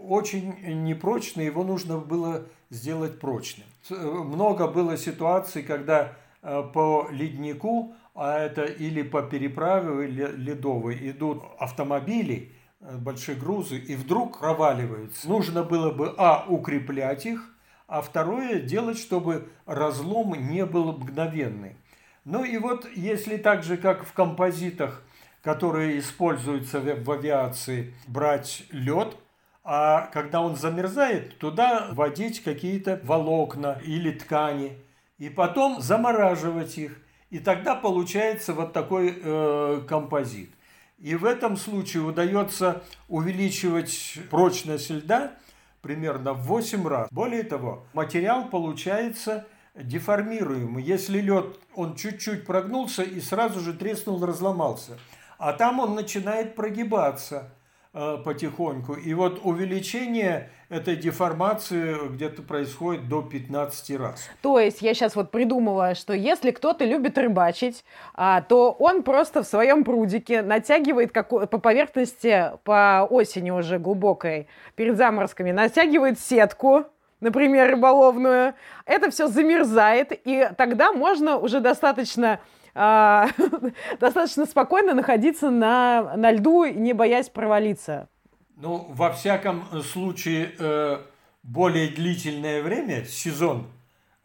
очень 0.08 0.56
непрочный, 0.86 1.46
его 1.46 1.64
нужно 1.64 1.98
было 1.98 2.46
сделать 2.70 3.20
прочным. 3.20 3.68
Много 3.90 4.68
было 4.68 4.98
ситуаций, 4.98 5.64
когда 5.64 6.04
э, 6.04 6.25
по 6.74 7.08
леднику, 7.12 7.96
а 8.14 8.38
это 8.38 8.64
или 8.64 9.02
по 9.02 9.24
переправе 9.24 10.08
ледовой 10.08 11.10
идут 11.10 11.44
автомобили, 11.58 12.54
Э, 12.86 12.98
большие 12.98 13.36
грузы 13.36 13.78
и 13.78 13.96
вдруг 13.96 14.40
проваливаются. 14.40 15.28
Нужно 15.28 15.64
было 15.64 15.92
бы, 15.92 16.14
а, 16.18 16.46
укреплять 16.48 17.26
их, 17.26 17.56
а 17.88 18.02
второе, 18.02 18.60
делать, 18.60 19.00
чтобы 19.00 19.50
разлом 19.66 20.34
не 20.50 20.66
был 20.66 20.94
мгновенный. 20.94 21.78
Ну 22.26 22.44
и 22.44 22.58
вот, 22.58 22.88
если 22.96 23.38
так 23.38 23.64
же, 23.64 23.78
как 23.78 24.06
в 24.06 24.14
композитах, 24.14 25.04
которые 25.42 26.00
используются 26.00 26.80
в 26.80 27.12
авиации, 27.12 27.94
брать 28.08 28.64
лед, 28.72 29.16
а 29.64 30.10
когда 30.14 30.42
он 30.42 30.56
замерзает, 30.56 31.38
туда 31.40 31.90
вводить 31.92 32.44
какие-то 32.44 33.00
волокна 33.04 33.80
или 33.84 34.12
ткани, 34.12 34.78
и 35.18 35.30
потом 35.30 35.82
замораживать 35.82 36.78
их. 36.78 37.02
И 37.30 37.40
тогда 37.40 37.76
получается 37.76 38.54
вот 38.54 38.74
такой 38.74 39.20
э, 39.22 39.82
композит. 39.88 40.52
И 40.98 41.16
в 41.16 41.26
этом 41.26 41.58
случае 41.58 42.04
удается 42.04 42.84
увеличивать 43.10 44.20
прочность 44.30 44.90
льда 44.90 45.34
примерно 45.82 46.34
в 46.34 46.44
8 46.44 46.88
раз. 46.88 47.08
Более 47.12 47.44
того, 47.44 47.86
материал 47.94 48.48
получается 48.50 49.46
деформируемый. 49.76 50.84
Если 50.84 51.20
лед, 51.20 51.60
он 51.76 51.96
чуть-чуть 51.96 52.46
прогнулся 52.46 53.04
и 53.04 53.20
сразу 53.20 53.60
же 53.60 53.74
треснул, 53.74 54.24
разломался. 54.26 54.98
А 55.38 55.54
там 55.54 55.80
он 55.80 55.96
начинает 55.96 56.56
прогибаться. 56.56 57.54
Э, 57.96 58.18
потихоньку. 58.24 58.94
И 58.94 59.14
вот 59.14 59.40
увеличение 59.44 60.50
этой 60.70 60.96
деформации 60.96 62.08
где-то 62.10 62.42
происходит 62.42 63.08
до 63.08 63.22
15 63.22 63.98
раз. 63.98 64.28
То 64.42 64.60
есть 64.60 64.82
я 64.82 64.94
сейчас 64.94 65.16
вот 65.16 65.32
придумала, 65.32 65.96
что 65.96 66.14
если 66.14 66.52
кто-то 66.52 66.86
любит 66.86 67.18
рыбачить, 67.18 67.86
а, 68.14 68.42
то 68.42 68.72
он 68.72 69.04
просто 69.04 69.44
в 69.44 69.48
своем 69.48 69.84
прудике 69.84 70.42
натягивает 70.42 71.12
как, 71.12 71.30
по 71.30 71.58
поверхности, 71.58 72.52
по 72.64 73.08
осени 73.10 73.52
уже 73.52 73.80
глубокой, 73.80 74.48
перед 74.76 74.98
заморозками, 74.98 75.52
натягивает 75.52 76.20
сетку, 76.20 76.86
например, 77.22 77.70
рыболовную. 77.72 78.56
Это 78.86 79.10
все 79.10 79.28
замерзает, 79.28 80.12
и 80.26 80.50
тогда 80.58 80.92
можно 80.92 81.38
уже 81.38 81.60
достаточно 81.60 82.40
а, 82.76 83.30
достаточно 84.00 84.46
спокойно 84.46 84.94
находиться 84.94 85.50
на, 85.50 86.16
на 86.18 86.32
льду, 86.32 86.66
не 86.66 86.94
боясь 86.94 87.30
провалиться. 87.30 88.10
Ну, 88.58 88.86
во 88.90 89.12
всяком 89.12 89.66
случае, 89.82 90.52
э, 90.60 91.00
более 91.44 91.90
длительное 91.90 92.62
время, 92.62 93.06
сезон 93.06 93.68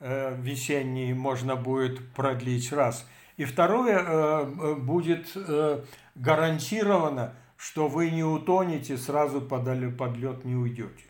э, 0.01 0.37
весенний 0.37 1.15
можно 1.15 1.57
будет 1.57 2.13
продлить 2.13 2.73
раз. 2.73 3.07
И 3.37 3.45
второе, 3.45 3.99
э, 3.99 4.75
будет 4.75 5.37
гарантировано, 6.15 7.35
что 7.57 7.89
вы 7.89 8.11
не 8.11 8.25
утонете, 8.25 8.97
сразу 8.97 9.41
под 9.41 9.67
лед 9.67 10.45
не 10.45 10.57
уйдете. 10.57 11.05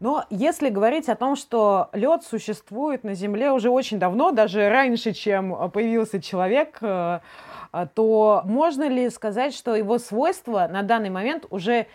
Но 0.00 0.24
если 0.30 0.70
говорить 0.70 1.10
о 1.10 1.14
том, 1.14 1.36
что 1.36 1.90
лед 1.92 2.24
существует 2.24 3.04
на 3.04 3.14
Земле 3.14 3.52
уже 3.52 3.68
очень 3.68 3.98
давно, 3.98 4.32
даже 4.32 4.70
раньше, 4.70 5.12
чем 5.12 5.54
э, 5.54 5.68
появился 5.68 6.22
человек, 6.22 6.78
э, 6.80 7.20
э, 7.74 7.86
то 7.94 8.40
можно 8.46 8.88
ли 8.88 9.10
сказать, 9.10 9.54
что 9.54 9.76
его 9.76 9.98
свойства 9.98 10.66
на 10.72 10.82
данный 10.82 11.10
момент 11.10 11.44
уже 11.50 11.86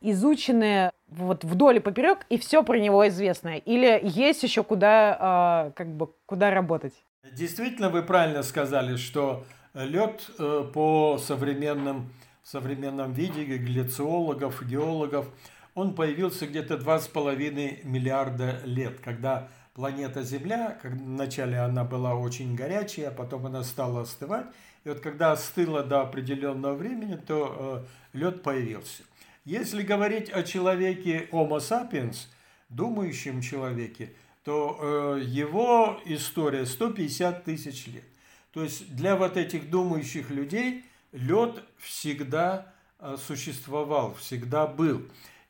изучены 0.00 0.90
вот 1.06 1.44
вдоль 1.44 1.76
и 1.76 1.80
поперек, 1.80 2.26
и 2.30 2.36
все 2.36 2.64
про 2.64 2.78
него 2.78 3.06
известно? 3.06 3.56
Или 3.56 4.00
есть 4.02 4.42
еще 4.42 4.64
куда, 4.64 5.70
как 5.76 5.86
бы, 5.86 6.08
куда 6.26 6.50
работать? 6.50 6.94
Действительно, 7.30 7.90
вы 7.90 8.02
правильно 8.02 8.42
сказали, 8.42 8.96
что 8.96 9.44
лед 9.74 10.28
по 10.74 11.18
современным, 11.18 12.12
современном 12.42 13.12
виде 13.12 13.44
глициологов, 13.44 14.66
геологов– 14.66 15.26
он 15.74 15.94
появился 15.94 16.46
где-то 16.46 16.74
2,5 16.74 17.84
миллиарда 17.84 18.60
лет, 18.64 19.00
когда 19.00 19.48
планета 19.74 20.22
Земля, 20.22 20.78
как 20.82 20.92
вначале 20.92 21.58
она 21.58 21.84
была 21.84 22.14
очень 22.14 22.54
горячая, 22.54 23.08
а 23.08 23.12
потом 23.12 23.46
она 23.46 23.64
стала 23.64 24.02
остывать. 24.02 24.46
И 24.84 24.88
вот 24.88 25.00
когда 25.00 25.32
остыла 25.32 25.82
до 25.82 26.02
определенного 26.02 26.74
времени, 26.74 27.16
то 27.16 27.84
э, 28.14 28.18
лед 28.18 28.42
появился. 28.42 29.04
Если 29.44 29.82
говорить 29.82 30.30
о 30.30 30.42
человеке 30.42 31.28
Homo 31.32 31.58
sapiens, 31.58 32.26
думающем 32.68 33.40
человеке, 33.40 34.12
то 34.44 35.16
э, 35.18 35.22
его 35.24 36.00
история 36.04 36.66
150 36.66 37.44
тысяч 37.44 37.86
лет. 37.86 38.04
То 38.52 38.62
есть 38.62 38.94
для 38.94 39.16
вот 39.16 39.36
этих 39.36 39.70
думающих 39.70 40.30
людей 40.30 40.84
лед 41.12 41.62
всегда 41.78 42.72
э, 42.98 43.16
существовал, 43.26 44.14
всегда 44.14 44.66
был. 44.66 45.02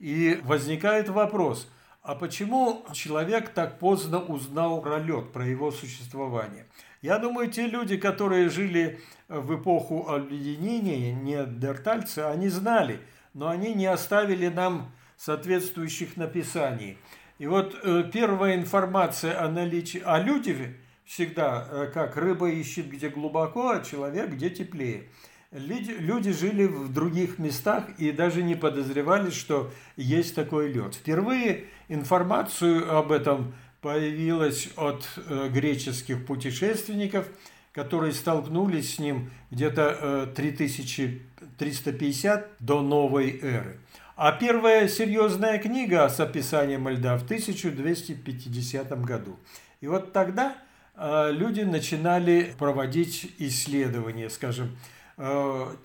И 0.02 0.40
возникает 0.42 1.08
вопрос, 1.08 1.70
а 2.02 2.16
почему 2.16 2.84
человек 2.92 3.50
так 3.50 3.78
поздно 3.78 4.18
узнал 4.18 4.82
про 4.82 4.98
лед, 4.98 5.32
про 5.32 5.46
его 5.46 5.70
существование? 5.70 6.66
Я 7.02 7.18
думаю, 7.18 7.48
те 7.52 7.68
люди, 7.68 7.96
которые 7.96 8.48
жили 8.48 8.98
в 9.28 9.54
эпоху 9.54 10.08
объединения, 10.08 11.12
неандертальцы, 11.12 12.18
они 12.18 12.48
знали, 12.48 12.98
но 13.32 13.48
они 13.48 13.74
не 13.74 13.86
оставили 13.86 14.48
нам 14.48 14.90
соответствующих 15.16 16.16
написаний. 16.16 16.98
И 17.38 17.46
вот 17.46 17.78
э, 17.84 18.02
первая 18.12 18.56
информация 18.56 19.40
о 19.40 19.48
наличии, 19.48 20.02
о 20.04 20.18
люди 20.18 20.76
всегда, 21.04 21.68
э, 21.70 21.90
как 21.94 22.16
рыба 22.16 22.50
ищет 22.50 22.88
где 22.88 23.08
глубоко, 23.08 23.70
а 23.70 23.80
человек 23.82 24.30
где 24.30 24.50
теплее. 24.50 25.04
Люди, 25.52 25.90
люди 25.90 26.32
жили 26.32 26.64
в 26.64 26.90
других 26.90 27.38
местах 27.38 27.84
и 27.98 28.10
даже 28.10 28.42
не 28.42 28.54
подозревали, 28.54 29.28
что 29.28 29.70
есть 29.96 30.34
такой 30.34 30.72
лед. 30.72 30.94
Впервые 30.94 31.66
информацию 31.88 32.96
об 32.96 33.12
этом 33.12 33.52
появилась 33.82 34.70
от 34.76 35.06
э, 35.16 35.50
греческих 35.52 36.24
путешественников, 36.24 37.28
которые 37.72 38.14
столкнулись 38.14 38.94
с 38.94 38.98
ним 38.98 39.30
где-то 39.50 39.98
э, 40.00 40.26
3350 40.34 42.48
до 42.58 42.80
новой 42.80 43.38
эры. 43.42 43.78
А 44.16 44.32
первая 44.32 44.88
серьезная 44.88 45.58
книга 45.58 46.08
с 46.08 46.18
описанием 46.18 46.88
льда 46.88 47.18
в 47.18 47.24
1250 47.24 49.02
году. 49.02 49.38
И 49.82 49.86
вот 49.86 50.14
тогда 50.14 50.56
э, 50.94 51.30
люди 51.30 51.60
начинали 51.60 52.54
проводить 52.58 53.34
исследования, 53.38 54.30
скажем, 54.30 54.78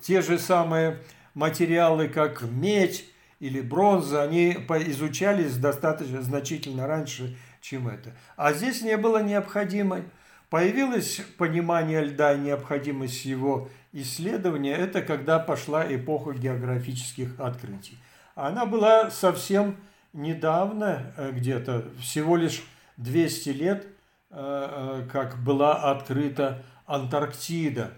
те 0.02 0.22
же 0.22 0.38
самые 0.38 0.98
материалы, 1.34 2.08
как 2.08 2.42
медь 2.42 3.04
или 3.38 3.60
бронза, 3.60 4.22
они 4.22 4.52
изучались 4.52 5.56
достаточно 5.56 6.22
значительно 6.22 6.86
раньше, 6.86 7.36
чем 7.60 7.88
это. 7.88 8.16
А 8.36 8.52
здесь 8.52 8.82
не 8.82 8.96
было 8.96 9.22
необходимой. 9.22 10.02
Появилось 10.50 11.20
понимание 11.36 12.02
льда 12.02 12.34
и 12.34 12.38
необходимость 12.38 13.24
его 13.24 13.68
исследования, 13.92 14.74
это 14.74 15.02
когда 15.02 15.38
пошла 15.38 15.84
эпоха 15.86 16.32
географических 16.32 17.38
открытий. 17.38 17.98
Она 18.34 18.66
была 18.66 19.10
совсем 19.10 19.76
недавно, 20.12 21.12
э, 21.16 21.32
где-то 21.32 21.88
всего 22.00 22.36
лишь 22.36 22.64
200 22.96 23.48
лет, 23.50 23.86
э, 24.30 25.06
как 25.12 25.38
была 25.44 25.90
открыта 25.90 26.64
Антарктида 26.86 27.92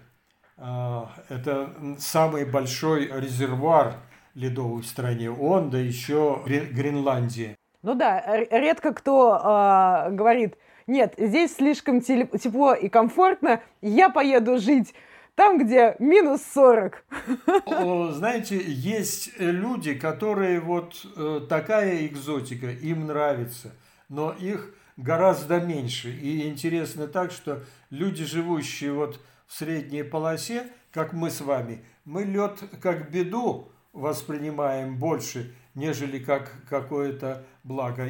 это 1.29 1.73
самый 1.97 2.45
большой 2.45 3.07
резервуар 3.07 3.95
ледовый 4.35 4.83
в 4.83 4.85
стране. 4.85 5.31
Он, 5.31 5.69
да 5.69 5.77
еще 5.77 6.41
Гренландия. 6.45 7.57
Ну 7.83 7.95
да, 7.95 8.23
редко 8.51 8.93
кто 8.93 9.35
э, 9.35 10.11
говорит, 10.11 10.55
нет, 10.85 11.15
здесь 11.17 11.55
слишком 11.55 12.01
тепло 12.01 12.73
и 12.75 12.89
комфортно, 12.89 13.61
я 13.81 14.09
поеду 14.09 14.59
жить 14.59 14.93
там, 15.35 15.57
где 15.57 15.95
минус 15.97 16.41
40. 16.53 17.03
Знаете, 18.13 18.61
есть 18.63 19.31
люди, 19.39 19.95
которые 19.95 20.59
вот 20.59 21.05
э, 21.15 21.41
такая 21.49 22.05
экзотика, 22.05 22.69
им 22.69 23.07
нравится, 23.07 23.71
но 24.09 24.31
их 24.31 24.75
гораздо 24.97 25.59
меньше. 25.59 26.11
И 26.11 26.47
интересно 26.47 27.07
так, 27.07 27.31
что 27.31 27.63
люди, 27.89 28.23
живущие 28.25 28.93
вот 28.93 29.19
в 29.51 29.53
средней 29.53 30.03
полосе, 30.03 30.69
как 30.91 31.11
мы 31.11 31.29
с 31.29 31.41
вами, 31.41 31.83
мы 32.05 32.23
лед 32.23 32.63
как 32.81 33.11
беду 33.11 33.69
воспринимаем 33.91 34.95
больше, 34.97 35.53
нежели 35.75 36.19
как 36.19 36.49
какое-то 36.69 37.43
благо. 37.65 38.09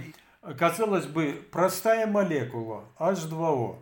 Казалось 0.60 1.08
бы, 1.08 1.44
простая 1.52 2.06
молекула 2.06 2.84
H2O, 3.00 3.78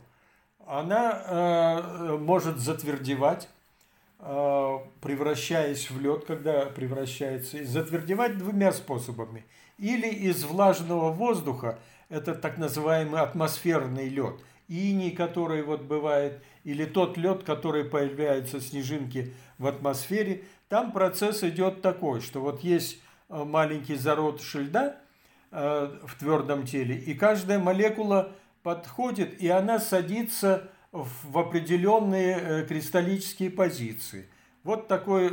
она 0.68 1.22
э, 1.26 2.18
может 2.18 2.60
затвердевать, 2.60 3.50
э, 4.20 4.78
превращаясь 5.02 5.92
в 5.92 6.00
лед, 6.00 6.24
когда 6.26 6.66
превращается, 6.68 7.66
затвердевать 7.66 8.38
двумя 8.38 8.72
способами. 8.72 9.46
Или 9.78 10.08
из 10.08 10.46
влажного 10.46 11.12
воздуха, 11.12 11.78
это 12.08 12.36
так 12.36 12.58
называемый 12.58 13.20
атмосферный 13.20 14.08
лед, 14.08 14.40
иней, 14.70 15.12
который 15.12 15.62
вот 15.64 15.82
бывает, 15.82 16.42
или 16.64 16.86
тот 16.86 17.18
лед, 17.18 17.44
который 17.44 17.86
появляется 17.86 18.60
снежинки 18.60 19.34
в 19.58 19.68
атмосфере, 19.68 20.44
там 20.68 20.92
процесс 20.92 21.44
идет 21.44 21.82
такой, 21.82 22.22
что 22.22 22.42
вот 22.42 22.64
есть 22.64 23.00
э, 23.30 23.44
маленький 23.44 23.96
зародыш 23.96 24.56
льда 24.56 24.98
э, 25.52 25.98
в 26.06 26.20
твердом 26.20 26.66
теле, 26.66 26.96
и 26.96 27.14
каждая 27.16 27.60
молекула 27.60 28.32
подходит, 28.62 29.42
и 29.42 29.48
она 29.48 29.80
садится 29.80 30.70
в 30.92 31.38
определенные 31.38 32.38
э, 32.40 32.66
кристаллические 32.66 33.50
позиции. 33.50 34.30
Вот 34.64 34.88
такой 34.88 35.32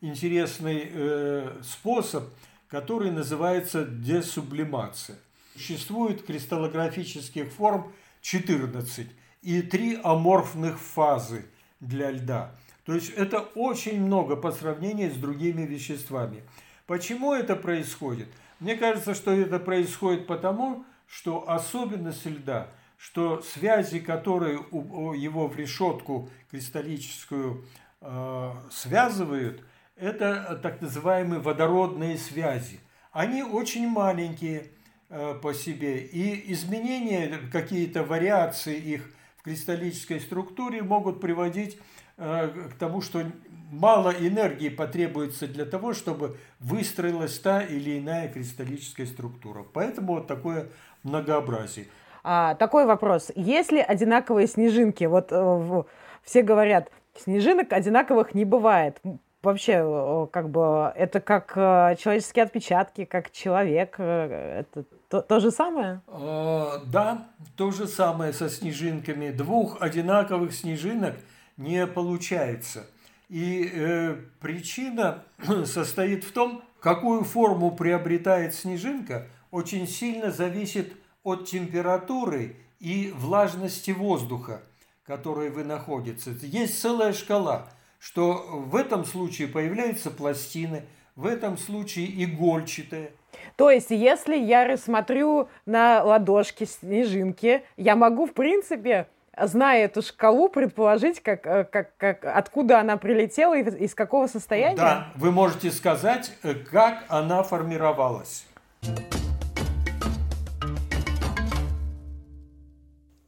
интересный 0.00 1.62
способ, 1.62 2.24
который 2.66 3.12
называется 3.12 3.84
десублимация. 3.84 5.16
Существует 5.54 6.26
кристаллографических 6.26 7.52
форм 7.52 7.92
14 8.20 9.08
и 9.48 9.62
три 9.62 9.98
аморфных 10.04 10.78
фазы 10.78 11.46
для 11.80 12.10
льда. 12.10 12.54
То 12.84 12.92
есть 12.92 13.08
это 13.14 13.40
очень 13.54 13.98
много 13.98 14.36
по 14.36 14.52
сравнению 14.52 15.10
с 15.10 15.14
другими 15.14 15.62
веществами. 15.62 16.42
Почему 16.86 17.32
это 17.32 17.56
происходит? 17.56 18.28
Мне 18.60 18.76
кажется, 18.76 19.14
что 19.14 19.30
это 19.32 19.58
происходит 19.58 20.26
потому, 20.26 20.84
что 21.06 21.48
особенность 21.48 22.26
льда, 22.26 22.68
что 22.98 23.40
связи, 23.40 24.00
которые 24.00 24.58
его 24.58 25.46
в 25.46 25.56
решетку 25.56 26.28
кристаллическую 26.50 27.64
э, 28.02 28.52
связывают, 28.70 29.64
это 29.96 30.60
так 30.62 30.82
называемые 30.82 31.40
водородные 31.40 32.18
связи. 32.18 32.80
Они 33.12 33.42
очень 33.42 33.88
маленькие 33.88 34.72
э, 35.08 35.38
по 35.40 35.54
себе, 35.54 36.02
и 36.02 36.52
изменения, 36.52 37.38
какие-то 37.50 38.04
вариации 38.04 38.76
их 38.76 39.10
кристаллической 39.48 40.20
структуре 40.20 40.82
могут 40.82 41.20
приводить 41.20 41.78
э, 42.18 42.48
к 42.70 42.74
тому, 42.78 43.00
что 43.00 43.22
мало 43.70 44.10
энергии 44.10 44.68
потребуется 44.68 45.46
для 45.46 45.64
того, 45.64 45.94
чтобы 45.94 46.36
выстроилась 46.60 47.38
та 47.38 47.62
или 47.62 47.98
иная 47.98 48.28
кристаллическая 48.28 49.06
структура. 49.06 49.64
Поэтому 49.72 50.16
вот 50.16 50.26
такое 50.26 50.68
многообразие. 51.02 51.86
А, 52.24 52.56
такой 52.56 52.84
вопрос. 52.84 53.32
Есть 53.34 53.72
ли 53.72 53.80
одинаковые 53.80 54.46
снежинки? 54.46 55.04
Вот 55.04 55.28
э, 55.30 55.82
все 56.22 56.42
говорят, 56.42 56.90
снежинок 57.16 57.72
одинаковых 57.72 58.34
не 58.34 58.44
бывает. 58.44 59.00
Вообще, 59.42 59.80
э, 59.82 60.26
как 60.30 60.50
бы, 60.50 60.92
это 60.94 61.20
как 61.20 61.52
э, 61.56 61.96
человеческие 61.98 62.44
отпечатки, 62.44 63.06
как 63.06 63.30
человек. 63.30 63.94
Э, 63.98 64.60
это 64.60 64.84
то, 65.08 65.22
то 65.22 65.40
же 65.40 65.50
самое? 65.50 66.02
Э, 66.06 66.80
да, 66.86 67.28
то 67.56 67.70
же 67.70 67.86
самое 67.86 68.32
со 68.32 68.50
снежинками. 68.50 69.30
Двух 69.30 69.80
одинаковых 69.80 70.54
снежинок 70.54 71.16
не 71.56 71.86
получается. 71.86 72.86
И 73.28 73.70
э, 73.72 74.16
причина 74.40 75.24
состоит 75.64 76.24
в 76.24 76.32
том, 76.32 76.62
какую 76.80 77.24
форму 77.24 77.70
приобретает 77.74 78.54
снежинка, 78.54 79.26
очень 79.50 79.88
сильно 79.88 80.30
зависит 80.30 80.92
от 81.22 81.46
температуры 81.46 82.56
и 82.78 83.12
влажности 83.14 83.90
воздуха, 83.90 84.62
который 85.04 85.50
вы 85.50 85.64
находите. 85.64 86.34
Есть 86.42 86.80
целая 86.80 87.12
шкала, 87.12 87.68
что 87.98 88.46
в 88.46 88.76
этом 88.76 89.04
случае 89.04 89.48
появляются 89.48 90.10
пластины, 90.10 90.84
в 91.16 91.26
этом 91.26 91.58
случае 91.58 92.24
игольчатые. 92.24 93.12
То 93.56 93.70
есть, 93.70 93.90
если 93.90 94.36
я 94.36 94.66
рассмотрю 94.66 95.48
на 95.66 96.02
ладошке 96.02 96.66
снежинки, 96.66 97.62
я 97.76 97.96
могу, 97.96 98.26
в 98.26 98.32
принципе, 98.32 99.08
зная 99.40 99.84
эту 99.84 100.02
шкалу, 100.02 100.48
предположить, 100.48 101.20
как, 101.20 101.46
э, 101.46 101.64
как, 101.64 101.96
как, 101.96 102.24
откуда 102.24 102.80
она 102.80 102.96
прилетела 102.96 103.56
и 103.56 103.84
из 103.84 103.94
какого 103.94 104.26
состояния? 104.26 104.76
Да, 104.76 105.08
вы 105.16 105.30
можете 105.30 105.70
сказать, 105.70 106.32
э, 106.42 106.54
как 106.54 107.04
она 107.08 107.42
формировалась. 107.42 108.46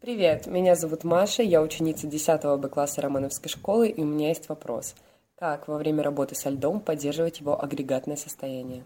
Привет, 0.00 0.46
меня 0.46 0.74
зовут 0.74 1.04
Маша, 1.04 1.42
я 1.42 1.60
ученица 1.62 2.06
10 2.06 2.58
Б 2.58 2.68
класса 2.68 3.02
Романовской 3.02 3.50
школы, 3.50 3.88
и 3.88 4.00
у 4.00 4.06
меня 4.06 4.28
есть 4.28 4.48
вопрос. 4.48 4.94
Как 5.38 5.68
во 5.68 5.78
время 5.78 6.02
работы 6.02 6.34
со 6.34 6.50
льдом 6.50 6.80
поддерживать 6.80 7.40
его 7.40 7.62
агрегатное 7.62 8.16
состояние? 8.16 8.84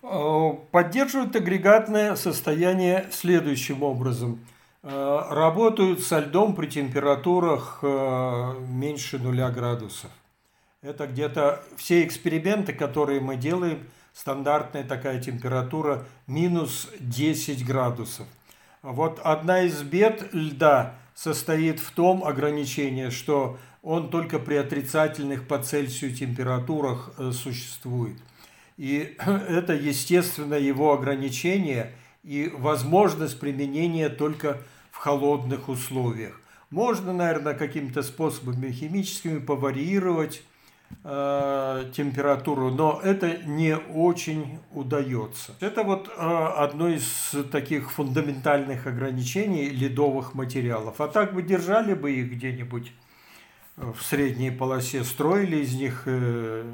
Поддерживают 0.00 1.34
агрегатное 1.36 2.16
состояние 2.16 3.08
следующим 3.10 3.82
образом– 3.82 4.40
Э, 4.82 5.26
работают 5.30 6.02
со 6.02 6.20
льдом 6.20 6.54
при 6.54 6.66
температурах 6.66 7.80
э, 7.82 8.54
меньше 8.68 9.18
нуля 9.18 9.50
градусов. 9.50 10.10
Это 10.82 11.08
где-то 11.08 11.64
все 11.76 12.04
эксперименты, 12.04 12.72
которые 12.72 13.20
мы 13.20 13.36
делаем, 13.36 13.88
стандартная 14.14 14.84
такая 14.84 15.20
температура 15.20 16.04
минус 16.28 16.88
10 17.00 17.66
градусов. 17.66 18.26
Вот 18.82 19.20
одна 19.24 19.62
из 19.62 19.82
бед 19.82 20.32
льда 20.32 20.94
состоит 21.14 21.80
в 21.80 21.90
том 21.90 22.22
ограничении, 22.22 23.10
что 23.10 23.58
он 23.82 24.10
только 24.10 24.38
при 24.38 24.54
отрицательных 24.54 25.48
по 25.48 25.58
Цельсию 25.58 26.14
температурах 26.14 27.12
э, 27.18 27.32
существует. 27.32 28.16
И 28.78 29.16
это, 29.48 29.74
естественно, 29.74 30.54
его 30.54 30.94
ограничение– 30.94 31.92
и 32.28 32.52
возможность 32.54 33.40
применения 33.40 34.10
только 34.10 34.58
в 34.90 34.98
холодных 34.98 35.68
условиях. 35.70 36.38
Можно, 36.70 37.14
наверное, 37.14 37.54
какими-то 37.54 38.02
способами 38.02 38.70
химическими 38.70 39.38
поварьировать 39.38 40.42
э, 41.04 41.90
температуру, 41.94 42.70
но 42.70 43.00
это 43.02 43.38
не 43.46 43.76
очень 43.76 44.58
удается. 44.72 45.54
Это 45.60 45.82
вот 45.82 46.08
э, 46.08 46.20
одно 46.20 46.88
из 46.88 47.34
таких 47.50 47.90
фундаментальных 47.92 48.86
ограничений 48.86 49.70
ледовых 49.70 50.34
материалов. 50.34 51.00
А 51.00 51.08
так 51.08 51.32
бы 51.32 51.42
держали 51.42 51.94
бы 51.94 52.12
их 52.12 52.32
где-нибудь 52.32 52.92
в 53.76 54.02
средней 54.02 54.50
полосе, 54.50 55.04
строили 55.04 55.58
из 55.58 55.74
них 55.74 56.02
э, 56.04 56.70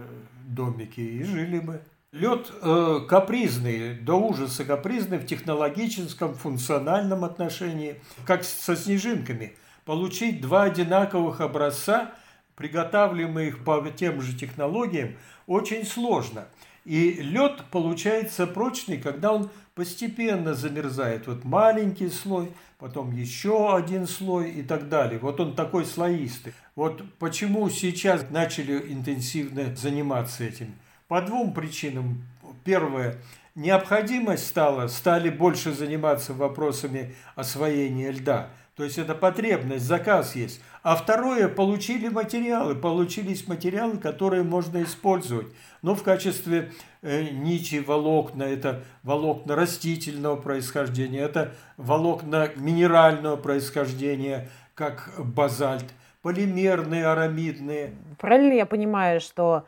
домики 0.49 1.01
и 1.01 1.23
жили 1.23 1.61
бы. 1.61 1.81
Лед 2.15 2.53
э, 2.63 3.01
капризный, 3.09 3.97
до 3.97 4.15
ужаса 4.15 4.65
капризный 4.65 5.19
в 5.19 5.27
технологическом, 5.27 6.37
функциональном 6.37 7.25
отношении, 7.25 8.01
как 8.25 8.45
со 8.45 8.77
снежинками. 8.77 9.57
Получить 9.85 10.41
два 10.41 10.63
одинаковых 10.63 11.41
образца, 11.41 12.13
приготавливаемых 12.55 13.65
по 13.65 13.85
тем 13.91 14.23
же 14.23 14.39
технологиям, 14.39 15.17
очень 15.49 15.85
сложно. 15.85 16.47
И 16.85 17.15
лед 17.15 17.65
получается 17.73 18.47
прочный, 18.47 18.99
когда 18.99 19.33
он 19.33 19.51
постепенно 19.75 20.55
замерзает. 20.55 21.27
Вот 21.27 21.43
маленький 21.43 22.11
слой, 22.11 22.53
потом 22.79 23.11
еще 23.11 23.77
один 23.77 24.07
слой 24.07 24.53
и 24.53 24.63
так 24.63 24.89
далее. 24.89 25.19
Вот 25.19 25.41
он 25.41 25.57
такой 25.57 25.85
слоистый. 25.85 26.53
Вот 26.77 27.03
почему 27.19 27.69
сейчас 27.71 28.31
начали 28.31 28.93
интенсивно 28.93 29.75
заниматься 29.75 30.45
этим. 30.45 30.77
По 31.15 31.21
двум 31.21 31.55
причинам. 31.55 32.25
Первое. 32.65 33.19
Необходимость 33.55 34.49
стала, 34.49 34.89
стали 34.89 35.31
больше 35.31 35.71
заниматься 35.71 36.35
вопросами 36.35 37.15
освоения 37.37 38.11
льда. 38.11 38.49
То 38.75 38.83
есть 38.83 38.99
это 38.99 39.15
потребность, 39.15 39.85
заказ 39.85 40.35
есть. 40.35 40.61
А 40.83 40.97
второе, 40.97 41.47
получили 41.47 42.09
материалы, 42.09 42.75
получились 42.75 43.47
материалы, 43.47 43.99
которые 43.99 44.43
можно 44.43 44.83
использовать. 44.83 45.47
Но 45.83 45.95
в 45.95 46.03
качестве 46.03 46.73
э, 47.03 47.29
нити 47.31 47.77
волокна, 47.77 48.43
это 48.43 48.83
волокна 49.05 49.55
растительного 49.55 50.35
происхождения, 50.35 51.21
это 51.21 51.53
волокна 51.77 52.51
минерального 52.57 53.37
происхождения, 53.37 54.49
как 54.75 55.13
базальт, 55.17 55.95
полимерные, 56.23 57.07
арамидные. 57.07 57.95
Правильно 58.19 58.55
я 58.55 58.67
понимаю, 58.67 59.21
что 59.21 59.65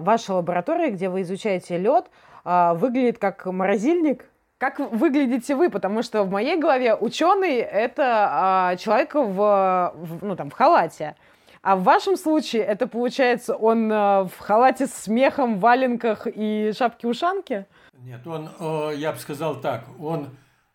ваша 0.00 0.34
лаборатория, 0.34 0.90
где 0.90 1.08
вы 1.08 1.22
изучаете 1.22 1.78
лед, 1.78 2.06
а, 2.44 2.74
выглядит 2.74 3.18
как 3.18 3.46
морозильник. 3.46 4.26
Как 4.58 4.78
выглядите 4.78 5.56
вы? 5.56 5.70
Потому 5.70 6.02
что 6.02 6.22
в 6.22 6.30
моей 6.30 6.56
голове 6.56 6.94
ученый 6.94 7.56
это 7.56 8.28
а, 8.30 8.76
человек 8.76 9.14
в, 9.14 9.94
ну, 10.22 10.36
там, 10.36 10.50
в 10.50 10.54
халате. 10.54 11.16
А 11.62 11.76
в 11.76 11.82
вашем 11.84 12.16
случае 12.16 12.62
это 12.62 12.86
получается 12.88 13.54
он 13.54 13.88
в 13.88 14.32
халате 14.38 14.88
с 14.88 14.94
смехом, 14.94 15.60
валенках 15.60 16.26
и 16.26 16.72
шапке-ушанке? 16.76 17.66
Нет, 17.98 18.26
он, 18.26 18.48
я 18.96 19.12
бы 19.12 19.18
сказал 19.18 19.60
так, 19.60 19.84
он 20.00 20.30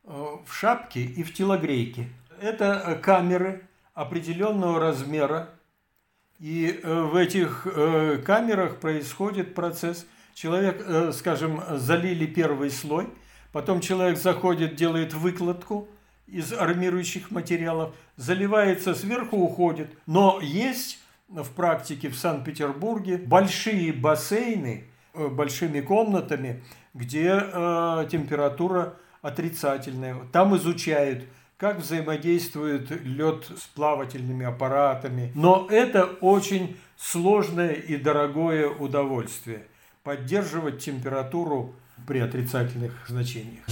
в 0.05 0.53
шапке 0.53 1.01
и 1.01 1.23
в 1.23 1.33
телогрейке. 1.33 2.07
Это 2.39 2.83
э, 2.85 2.95
камеры 2.95 3.67
определенного 3.93 4.79
размера, 4.79 5.49
и 6.39 6.79
э, 6.83 7.01
в 7.01 7.15
этих 7.15 7.65
э, 7.65 8.21
камерах 8.23 8.79
происходит 8.79 9.55
процесс. 9.55 10.05
Человек, 10.35 10.83
э, 10.85 11.11
скажем, 11.11 11.61
залили 11.77 12.27
первый 12.27 12.69
слой, 12.69 13.07
потом 13.51 13.81
человек 13.81 14.19
заходит, 14.19 14.75
делает 14.75 15.13
выкладку 15.13 15.87
из 16.27 16.53
армирующих 16.53 17.31
материалов, 17.31 17.95
заливается 18.17 18.93
сверху, 18.93 19.37
уходит. 19.37 19.89
Но 20.05 20.39
есть 20.41 20.99
в 21.27 21.49
практике 21.51 22.09
в 22.09 22.15
Санкт-Петербурге 22.15 23.17
большие 23.17 23.91
бассейны 23.93 24.85
большими 25.13 25.81
комнатами, 25.81 26.63
где 26.93 27.29
температура 28.11 28.97
отрицательная. 29.21 30.15
Там 30.31 30.55
изучают 30.57 31.23
как 31.57 31.79
взаимодействует 31.79 32.91
лед 33.03 33.45
с 33.45 33.65
плавательными 33.67 34.45
аппаратами. 34.45 35.31
Но 35.33 35.67
это 35.69 36.05
очень 36.05 36.77
сложное 36.97 37.73
и 37.73 37.97
дорогое 37.97 38.69
удовольствие– 38.69 39.67
поддерживать 40.03 40.79
температуру 40.79 41.75
при 42.05 42.19
отрицательных 42.19 42.93
значениях. 43.07 43.65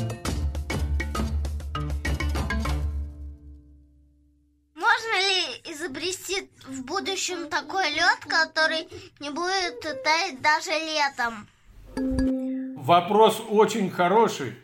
Можно 4.74 5.16
ли 5.22 5.72
изобрести 5.72 6.50
в 6.68 6.84
будущем 6.86 7.50
такой 7.50 7.92
лед, 7.92 8.20
который 8.28 8.88
не 9.20 9.30
будет 9.30 9.80
таять 10.04 10.42
даже 10.42 10.72
летом? 10.72 11.48
Вопрос 12.84 13.42
очень 13.48 13.90
хороший 13.92 14.56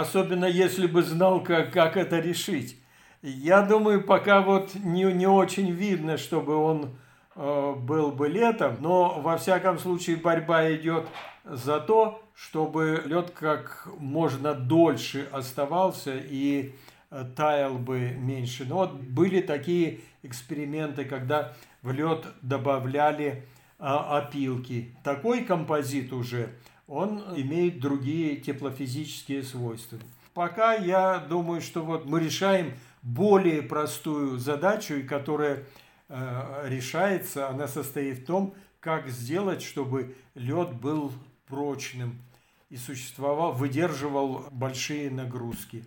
особенно 0.00 0.46
если 0.46 0.86
бы 0.86 1.02
знал, 1.02 1.42
как, 1.42 1.72
как 1.72 1.96
это 1.96 2.18
решить. 2.18 2.78
Я 3.22 3.62
думаю, 3.62 4.02
пока 4.02 4.40
вот 4.40 4.74
не, 4.74 5.04
не 5.12 5.26
очень 5.26 5.70
видно, 5.70 6.18
чтобы 6.18 6.56
он 6.56 6.96
э, 7.36 7.74
был 7.78 8.10
бы 8.10 8.28
летом, 8.28 8.76
но 8.80 9.20
во 9.20 9.38
всяком 9.38 9.78
случае 9.78 10.16
борьба 10.16 10.72
идет 10.74 11.06
за 11.44 11.80
то, 11.80 12.22
чтобы 12.34 13.02
лед 13.06 13.30
как 13.30 13.88
можно 13.98 14.54
дольше 14.54 15.28
оставался 15.30 16.16
и 16.16 16.74
э, 17.10 17.24
таял 17.36 17.74
бы 17.78 18.10
меньше. 18.18 18.64
Но 18.64 18.76
вот 18.76 18.94
были 18.94 19.40
такие 19.40 20.00
эксперименты, 20.22 21.04
когда 21.04 21.52
в 21.82 21.92
лед 21.92 22.26
добавляли 22.42 23.44
а, 23.78 24.18
опилки. 24.18 24.94
Такой 25.02 25.44
композит 25.44 26.12
уже, 26.12 26.50
он 26.86 27.22
имеет 27.36 27.80
другие 27.80 28.36
теплофизические 28.36 29.42
свойства. 29.42 29.98
Пока 30.34 30.74
я 30.74 31.18
думаю, 31.18 31.60
что 31.60 31.82
вот 31.82 32.06
мы 32.06 32.20
решаем 32.20 32.74
более 33.02 33.62
простую 33.62 34.38
задачу, 34.38 35.02
которая 35.08 35.64
э, 36.08 36.64
решается, 36.68 37.48
она 37.48 37.68
состоит 37.68 38.18
в 38.18 38.26
том, 38.26 38.54
как 38.80 39.08
сделать, 39.08 39.62
чтобы 39.62 40.16
лед 40.34 40.74
был 40.74 41.12
прочным 41.46 42.20
и 42.68 42.76
существовал, 42.76 43.52
выдерживал 43.52 44.46
большие 44.50 45.10
нагрузки. 45.10 45.84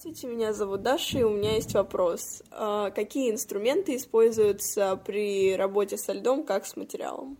Здравствуйте, 0.00 0.36
меня 0.36 0.52
зовут 0.52 0.82
Даша, 0.82 1.18
и 1.18 1.22
у 1.24 1.30
меня 1.30 1.56
есть 1.56 1.74
вопрос. 1.74 2.44
А 2.52 2.90
какие 2.90 3.32
инструменты 3.32 3.96
используются 3.96 4.94
при 4.94 5.56
работе 5.56 5.96
со 5.98 6.12
льдом, 6.12 6.46
как 6.46 6.66
с 6.66 6.76
материалом? 6.76 7.36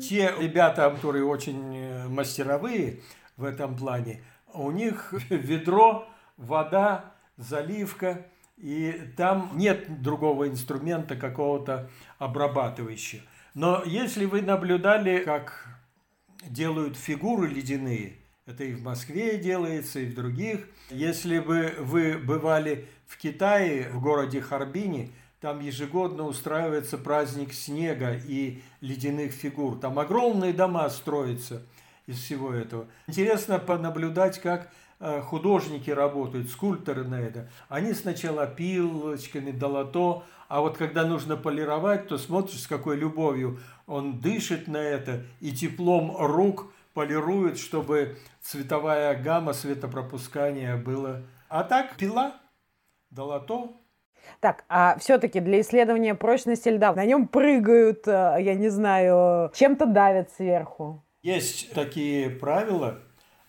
Те 0.00 0.32
ребята, 0.38 0.88
которые 0.88 1.24
очень 1.24 1.76
э, 1.76 2.06
мастеровые 2.06 3.00
в 3.36 3.42
этом 3.42 3.76
плане, 3.76 4.22
у 4.54 4.70
них 4.70 5.12
ведро, 5.28 6.06
вода, 6.36 7.12
заливка, 7.36 8.26
и 8.56 8.92
там 9.16 9.50
нет 9.56 10.00
другого 10.00 10.46
инструмента 10.46 11.16
какого-то 11.16 11.90
обрабатывающего. 12.20 13.22
Но 13.54 13.82
если 13.84 14.24
вы 14.24 14.40
наблюдали, 14.40 15.24
как 15.24 15.66
делают 16.48 16.96
фигуры 16.96 17.48
ледяные, 17.48 18.18
это 18.46 18.62
и 18.62 18.74
в 18.74 18.82
Москве 18.82 19.38
делается, 19.38 19.98
и 19.98 20.06
в 20.06 20.14
других. 20.14 20.68
Если 20.90 21.40
бы 21.40 21.74
вы 21.80 22.16
бывали 22.16 22.86
в 23.06 23.18
Китае, 23.18 23.90
в 23.90 24.00
городе 24.00 24.40
Харбине, 24.40 25.10
там 25.40 25.60
ежегодно 25.60 26.24
устраивается 26.24 26.96
праздник 26.96 27.52
снега 27.52 28.14
и 28.14 28.62
ледяных 28.80 29.32
фигур. 29.32 29.78
Там 29.78 29.98
огромные 29.98 30.52
дома 30.52 30.88
строятся 30.90 31.62
из 32.06 32.18
всего 32.18 32.52
этого. 32.52 32.86
Интересно 33.08 33.58
понаблюдать, 33.58 34.40
как 34.40 34.70
Э, 34.98 35.20
художники 35.20 35.90
работают, 35.90 36.48
скульпторы 36.48 37.04
на 37.04 37.20
это, 37.20 37.50
они 37.68 37.92
сначала 37.92 38.46
пилочками, 38.46 39.50
долото, 39.50 40.22
а 40.48 40.62
вот 40.62 40.78
когда 40.78 41.04
нужно 41.04 41.36
полировать, 41.36 42.08
то 42.08 42.16
смотришь, 42.16 42.62
с 42.62 42.66
какой 42.66 42.96
любовью 42.96 43.60
он 43.86 44.20
дышит 44.20 44.68
на 44.68 44.78
это 44.78 45.24
и 45.40 45.52
теплом 45.52 46.16
рук 46.18 46.72
полирует, 46.96 47.58
чтобы 47.58 48.16
цветовая 48.40 49.22
гамма 49.22 49.52
светопропускания 49.52 50.78
была. 50.78 51.24
А 51.50 51.62
так 51.62 51.96
пила, 51.96 52.36
долото, 53.10 53.76
так, 54.40 54.64
а 54.70 54.96
все-таки 54.98 55.40
для 55.40 55.60
исследования 55.60 56.14
прочности 56.14 56.70
льда 56.70 56.94
на 56.94 57.04
нем 57.04 57.28
прыгают, 57.28 58.08
э, 58.08 58.36
я 58.40 58.54
не 58.54 58.70
знаю, 58.70 59.52
чем-то 59.54 59.84
давят 59.84 60.32
сверху. 60.32 61.04
Есть 61.22 61.72
такие 61.74 62.30
правила, 62.30 62.98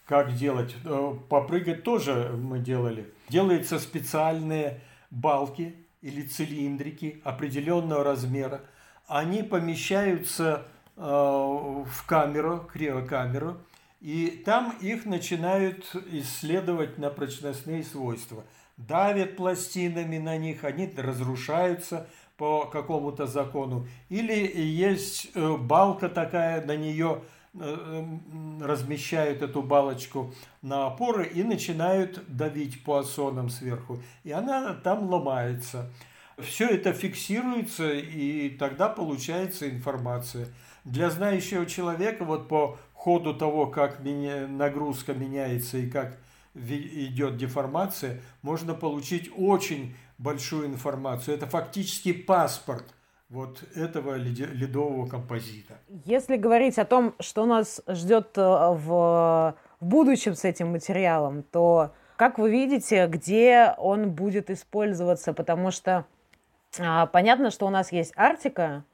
как 0.05 0.33
делать. 0.33 0.75
Э, 0.83 1.13
попрыгать 1.29 1.83
тоже 1.83 2.35
мы 2.37 2.59
делали. 2.59 3.13
Делаются 3.29 3.79
специальные 3.79 4.81
балки 5.09 5.87
или 6.01 6.21
цилиндрики 6.21 7.21
определенного 7.23 8.03
размера. 8.03 8.59
Они 9.07 9.41
помещаются 9.41 10.65
в 10.97 12.05
камеру, 12.07 12.67
криокамеру, 12.73 13.57
и 14.01 14.41
там 14.45 14.75
их 14.81 15.05
начинают 15.05 15.95
исследовать 16.11 16.97
на 16.97 17.09
прочностные 17.09 17.83
свойства. 17.83 18.43
Давят 18.77 19.35
пластинами 19.35 20.17
на 20.17 20.37
них, 20.37 20.63
они 20.63 20.91
разрушаются 20.97 22.07
по 22.35 22.65
какому-то 22.65 23.25
закону. 23.25 23.87
Или 24.09 24.33
есть 24.55 25.31
э, 25.33 25.57
балка 25.57 26.09
такая, 26.09 26.63
на 26.65 26.75
нее 26.75 27.21
Э, 27.59 28.05
размещают 28.61 29.41
эту 29.41 29.63
балочку 29.63 30.33
на 30.61 30.87
опоры 30.87 31.25
и 31.25 31.43
начинают 31.43 32.23
давить 32.27 32.83
по 32.83 32.99
осонам 32.99 33.49
сверху. 33.49 33.99
И 34.23 34.31
она 34.31 34.73
там 34.73 35.09
ломается. 35.09 35.89
Все 36.37 36.67
это 36.67 36.93
фиксируется, 36.93 37.93
и 37.93 38.49
тогда 38.49 38.89
получается 38.89 39.69
информация. 39.69 40.49
Для 40.87 41.09
знающего 41.09 41.65
человека, 41.65 42.23
вот 42.23 42.47
по 42.47 42.77
ходу 42.93 43.33
того, 43.33 43.67
как 43.67 43.99
нагрузка 43.99 45.13
меняется 45.13 45.77
и 45.77 45.89
как 45.89 46.17
идет 46.55 47.35
деформация, 47.35 48.21
можно 48.41 48.73
получить 48.73 49.29
очень 49.35 49.95
большую 50.17 50.67
информацию. 50.67 51.35
Это 51.35 51.45
фактически 51.45 52.13
паспорт 52.13 52.85
вот 53.27 53.63
этого 53.75 54.15
ледового 54.15 55.07
композита. 55.07 55.77
Если 56.05 56.37
говорить 56.37 56.79
о 56.79 56.85
том, 56.85 57.15
что 57.19 57.45
нас 57.45 57.81
ждет 57.89 58.37
э, 58.37 58.41
в, 58.41 59.57
в 59.81 59.85
будущем 59.85 60.35
с 60.35 60.45
этим 60.45 60.71
материалом, 60.71 61.43
то 61.43 61.91
как 62.15 62.39
вы 62.39 62.49
видите, 62.49 63.07
где 63.07 63.75
он 63.77 64.11
будет 64.11 64.49
использоваться? 64.49 65.33
Потому 65.33 65.71
что 65.71 66.05
а, 66.79 67.05
понятно, 67.07 67.51
что 67.51 67.67
у 67.67 67.69
нас 67.69 67.91
есть 67.91 68.13
Арктика, 68.15 68.85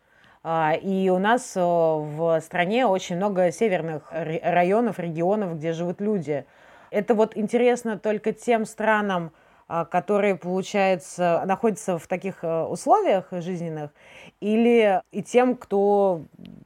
и 0.46 1.10
у 1.10 1.20
нас 1.20 1.54
а, 1.56 1.96
в 1.98 2.41
стране 2.41 2.86
очень 2.86 3.16
много 3.16 3.52
северных 3.52 4.12
районов, 4.12 5.00
регионов, 5.00 5.56
где 5.56 5.72
живут 5.72 6.02
люди. 6.02 6.46
Это 6.91 7.16
вот 7.16 7.38
интересно 7.38 7.98
только 7.98 8.34
тем 8.34 8.66
странам, 8.66 9.32
а, 9.68 9.86
которые, 9.86 10.36
получается, 10.36 11.44
находятся 11.46 11.98
в 11.98 12.08
таких 12.08 12.44
э, 12.44 12.64
условиях 12.64 13.28
жизненных, 13.32 13.91
или 14.41 15.02
и 15.12 15.24
тем, 15.24 15.56
кто, 15.56 16.26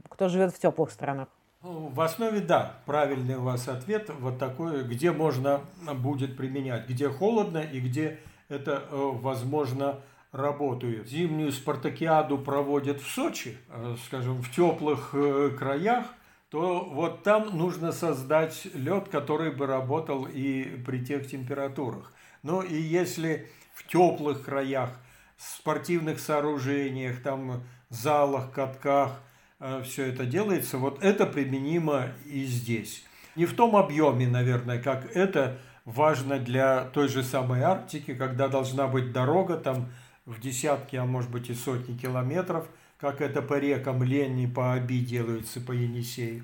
кто 0.09 0.27
живет 0.27 0.53
в 0.53 0.59
теплых 0.59 0.89
странах? 0.91 1.27
Ну, 1.61 1.89
в 1.89 2.01
основе, 2.01 2.39
да, 2.39 2.73
правильный 2.85 3.35
у 3.35 3.43
вас 3.43 3.67
ответ 3.67 4.09
вот 4.19 4.39
такой, 4.39 4.83
где 4.83 5.11
можно 5.11 5.61
будет 5.93 6.35
применять, 6.35 6.89
где 6.89 7.09
холодно 7.09 7.59
и 7.59 7.79
где 7.79 8.19
это, 8.49 8.83
э, 8.89 9.11
возможно, 9.21 9.99
работает. 10.37 11.07
Зимнюю 11.07 11.51
спартакиаду 11.51 12.37
проводят 12.37 13.01
в 13.01 13.09
Сочи, 13.09 13.57
э, 13.69 13.95
скажем, 14.05 14.41
в 14.41 14.51
теплых 14.51 15.13
краях, 15.57 16.05
то 16.49 16.85
вот 16.85 17.23
там 17.23 17.57
нужно 17.57 17.91
создать 17.91 18.67
лед, 18.73 19.09
который 19.09 19.51
бы 19.51 19.65
работал 19.65 20.25
и 20.25 20.63
при 20.85 21.03
тех 21.03 21.27
температурах. 21.27 22.13
Ну 22.43 22.61
и 22.61 22.75
если 22.75 23.49
в 23.73 23.85
теплых 23.87 24.43
краях, 24.43 24.91
спортивных 25.37 26.19
сооружениях, 26.19 27.21
там 27.21 27.63
залах, 27.89 28.51
катках, 28.51 29.19
э, 29.59 29.81
все 29.83 30.07
это 30.07 30.25
делается, 30.25 30.77
вот 30.77 31.03
это 31.03 31.25
применимо 31.25 32.07
и 32.25 32.45
здесь. 32.45 33.03
Не 33.35 33.45
в 33.45 33.53
том 33.53 33.75
объеме, 33.75 34.27
наверное, 34.27 34.81
как 34.81 35.15
это 35.15 35.59
важно 35.85 36.39
для 36.39 36.85
той 36.85 37.07
же 37.07 37.23
самой 37.23 37.61
Арктики, 37.61 38.15
когда 38.15 38.47
должна 38.47 38.87
быть 38.87 39.11
дорога 39.11 39.57
там 39.57 39.89
в 40.27 40.39
десятки, 40.39 40.95
а 40.97 41.05
может 41.05 41.31
быть 41.31 41.49
и 41.49 41.55
сотни 41.55 41.97
километров, 41.97 42.67
как 42.99 43.21
это 43.21 43.41
по 43.41 43.57
рекам 43.57 44.03
Лени, 44.03 44.45
по 44.45 44.73
Оби 44.73 44.99
делается, 44.99 45.61
по 45.61 45.71
Енисею. 45.71 46.43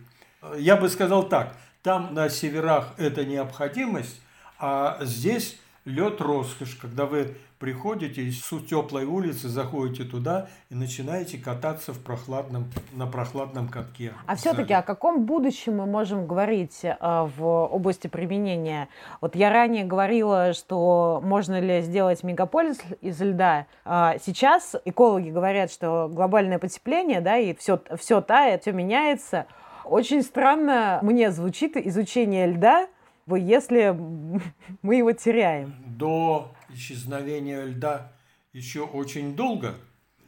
Я 0.57 0.77
бы 0.77 0.89
сказал 0.89 1.27
так, 1.27 1.55
там 1.84 2.13
на 2.13 2.29
северах 2.29 2.93
это 2.97 3.25
необходимость, 3.25 4.21
а 4.57 4.97
здесь 5.01 5.59
лед 5.86 6.21
роскошь, 6.21 6.75
когда 6.75 7.05
вы 7.05 7.36
приходите 7.64 8.24
из 8.24 8.43
теплой 8.70 9.05
улицы, 9.05 9.47
заходите 9.47 10.03
туда 10.03 10.47
и 10.70 10.76
начинаете 10.76 11.38
кататься 11.38 11.93
в 11.93 11.99
прохладном, 11.99 12.66
на 12.91 13.07
прохладном 13.07 13.70
катке. 13.70 14.11
А 14.26 14.36
все-таки 14.36 14.74
о 14.74 14.82
каком 14.82 15.24
будущем 15.24 15.78
мы 15.78 15.86
можем 15.86 16.28
говорить 16.28 16.82
э, 16.84 16.93
в 16.99 17.41
области 17.41 18.07
применения? 18.07 18.89
Вот 19.22 19.38
я 19.38 19.49
ранее 19.49 19.86
говорила, 19.86 20.51
что 20.51 21.22
можно 21.24 21.61
ли 21.61 21.82
сделать 21.84 22.22
мегаполис 22.22 22.82
из 22.99 23.22
льда. 23.22 23.68
А 23.86 24.18
сейчас 24.22 24.76
экологи 24.84 25.30
говорят, 25.30 25.72
что 25.72 26.09
глобальное 26.11 26.59
потепление, 26.59 27.22
да, 27.22 27.38
и 27.38 27.55
все, 27.55 27.80
все 27.97 28.20
тает, 28.20 28.64
все 28.64 28.74
меняется. 28.74 29.45
Очень 29.86 30.24
странно 30.24 30.99
мне 31.01 31.32
звучит 31.32 31.78
изучение 31.78 32.45
льда 32.45 32.89
если 33.28 33.97
мы 34.82 34.95
его 34.95 35.14
теряем? 35.14 35.74
До 35.86 36.51
исчезновения 36.74 37.63
льда 37.65 38.11
еще 38.53 38.82
очень 38.82 39.36
долго. 39.36 39.76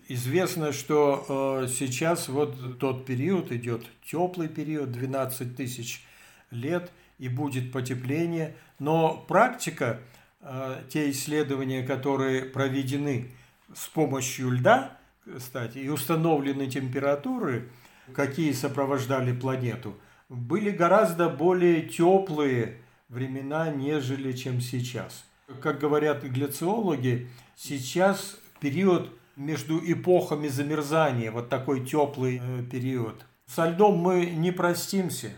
Известно, 0.08 0.72
что 0.72 1.64
э, 1.64 1.68
сейчас 1.68 2.28
вот 2.28 2.80
тот 2.80 3.06
период 3.06 3.52
идет, 3.52 3.86
теплый 4.06 4.48
период, 4.48 4.91
12 4.91 5.56
тысяч 5.56 6.06
лет, 6.52 6.91
и 7.18 7.28
будет 7.28 7.72
потепление. 7.72 8.56
Но 8.78 9.26
практика 9.28 10.00
э, 10.41 10.84
те 10.89 11.10
исследования, 11.10 11.84
которые 11.84 12.43
проведены 12.43 13.32
с 13.74 13.88
помощью 13.88 14.52
льда, 14.52 14.98
кстати, 15.38 15.80
и 15.80 15.89
установлены 15.89 16.68
температуры, 16.68 17.72
какие 18.14 18.52
сопровождали 18.52 19.34
планету, 19.34 19.96
были 20.30 20.70
гораздо 20.70 21.30
более 21.30 21.82
теплые 21.82 22.82
времена, 23.10 23.70
нежели 23.70 24.34
чем 24.34 24.62
сейчас. 24.62 25.26
Как 25.62 25.80
говорят 25.80 26.24
гляциологи, 26.24 27.30
сейчас 27.56 28.38
период 28.60 29.12
между 29.36 29.80
эпохами 29.80 30.48
замерзания, 30.48 31.30
вот 31.30 31.50
такой 31.50 31.86
теплый 31.86 32.41
э, 32.41 32.64
период. 32.64 33.26
Со 33.46 33.68
льдом 33.68 33.98
мы 33.98 34.26
не 34.26 34.52
простимся, 34.52 35.34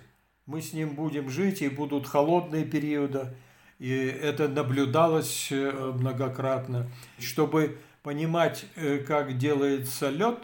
мы 0.46 0.62
с 0.62 0.72
ним 0.72 0.96
будем 0.96 1.30
жить, 1.30 1.62
и 1.62 1.68
будут 1.68 2.08
холодные 2.08 2.64
периоды, 2.64 3.34
и 3.80 3.90
это 3.90 4.48
наблюдалось 4.48 5.50
э, 5.52 5.72
многократно. 5.96 6.90
Чтобы 7.20 7.78
понимать, 8.02 8.66
э, 8.76 9.00
как 9.00 9.38
делается 9.38 10.10
лед, 10.10 10.40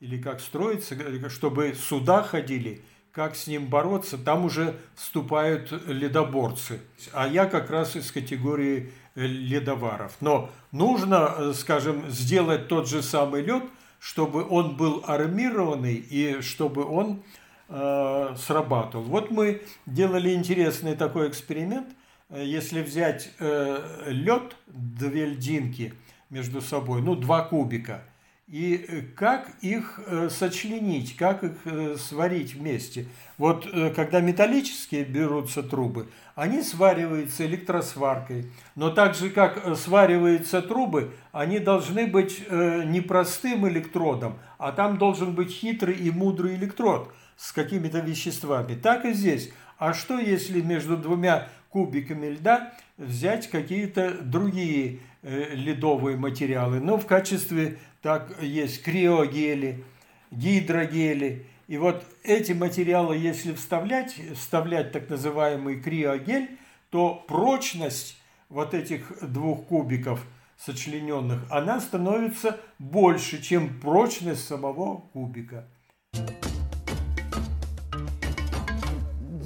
или 0.00 0.20
как 0.20 0.40
строится, 0.40 0.94
чтобы 1.30 1.74
суда 1.74 2.22
ходили– 2.22 2.82
как 3.16 3.34
с 3.34 3.46
ним 3.46 3.68
бороться, 3.68 4.18
там 4.18 4.44
уже 4.44 4.76
вступают 4.94 5.72
ледоборцы. 5.86 6.82
А 7.14 7.26
я 7.26 7.46
как 7.46 7.70
раз 7.70 7.96
из 7.96 8.12
категории 8.12 8.92
э, 9.14 9.26
ледоваров. 9.26 10.18
Но 10.20 10.50
нужно, 10.70 11.34
э, 11.38 11.52
скажем, 11.54 12.10
сделать 12.10 12.68
тот 12.68 12.86
же 12.86 13.02
самый 13.02 13.40
лед, 13.40 13.62
чтобы 14.00 14.46
он 14.46 14.76
был 14.76 15.02
армированный 15.06 15.94
и 15.94 16.42
чтобы 16.42 16.84
он 16.84 17.22
э, 17.70 18.34
срабатывал. 18.36 19.04
Вот 19.04 19.30
мы 19.30 19.62
делали 19.86 20.34
интересный 20.34 20.94
такой 20.94 21.30
эксперимент. 21.30 21.88
Если 22.28 22.82
взять 22.82 23.30
э, 23.38 24.08
лед, 24.08 24.56
две 24.66 25.24
льдинки 25.24 25.94
между 26.28 26.60
собой, 26.60 27.00
ну, 27.00 27.16
два 27.16 27.40
кубика– 27.40 28.02
и 28.48 28.84
э, 28.86 29.02
как 29.16 29.50
их 29.60 29.98
э, 30.06 30.28
сочленить, 30.30 31.16
как 31.16 31.42
их 31.42 31.56
э, 31.64 31.96
сварить 31.98 32.54
вместе. 32.54 33.06
Вот 33.38 33.66
когда 33.94 34.20
металлические 34.20 35.04
берутся 35.04 35.62
трубы, 35.62 36.08
они 36.34 36.62
свариваются 36.62 37.44
электросваркой, 37.44 38.50
но 38.76 38.90
так 38.90 39.14
же 39.14 39.28
как 39.28 39.76
свариваются 39.76 40.62
трубы, 40.62 41.12
они 41.32 41.58
должны 41.58 42.06
быть 42.06 42.42
не 42.50 43.02
простым 43.02 43.68
электродом, 43.68 44.38
а 44.56 44.72
там 44.72 44.96
должен 44.96 45.34
быть 45.34 45.50
хитрый 45.50 45.96
и 45.96 46.10
мудрый 46.10 46.54
электрод 46.54 47.12
с 47.36 47.52
какими-то 47.52 47.98
веществами. 47.98 48.74
Так 48.74 49.04
и 49.04 49.12
здесь. 49.12 49.52
А 49.76 49.92
что 49.92 50.18
если 50.18 50.62
между 50.62 50.96
двумя 50.96 51.48
кубиками 51.68 52.28
льда 52.28 52.72
взять 52.96 53.50
какие-то 53.50 54.12
другие 54.22 55.00
ледовые 55.22 56.16
материалы? 56.16 56.80
Ну, 56.80 56.96
в 56.96 57.04
качестве 57.04 57.76
так 58.06 58.40
есть 58.40 58.84
криогели, 58.84 59.84
гидрогели. 60.30 61.44
И 61.66 61.76
вот 61.76 62.04
эти 62.22 62.52
материалы, 62.52 63.16
если 63.16 63.52
вставлять, 63.52 64.14
вставлять 64.36 64.92
так 64.92 65.10
называемый 65.10 65.80
криогель, 65.80 66.56
то 66.90 67.24
прочность 67.26 68.16
вот 68.48 68.74
этих 68.74 69.12
двух 69.28 69.66
кубиков 69.66 70.24
сочлененных, 70.56 71.50
она 71.50 71.80
становится 71.80 72.60
больше, 72.78 73.42
чем 73.42 73.80
прочность 73.80 74.46
самого 74.46 74.98
кубика. 75.12 75.66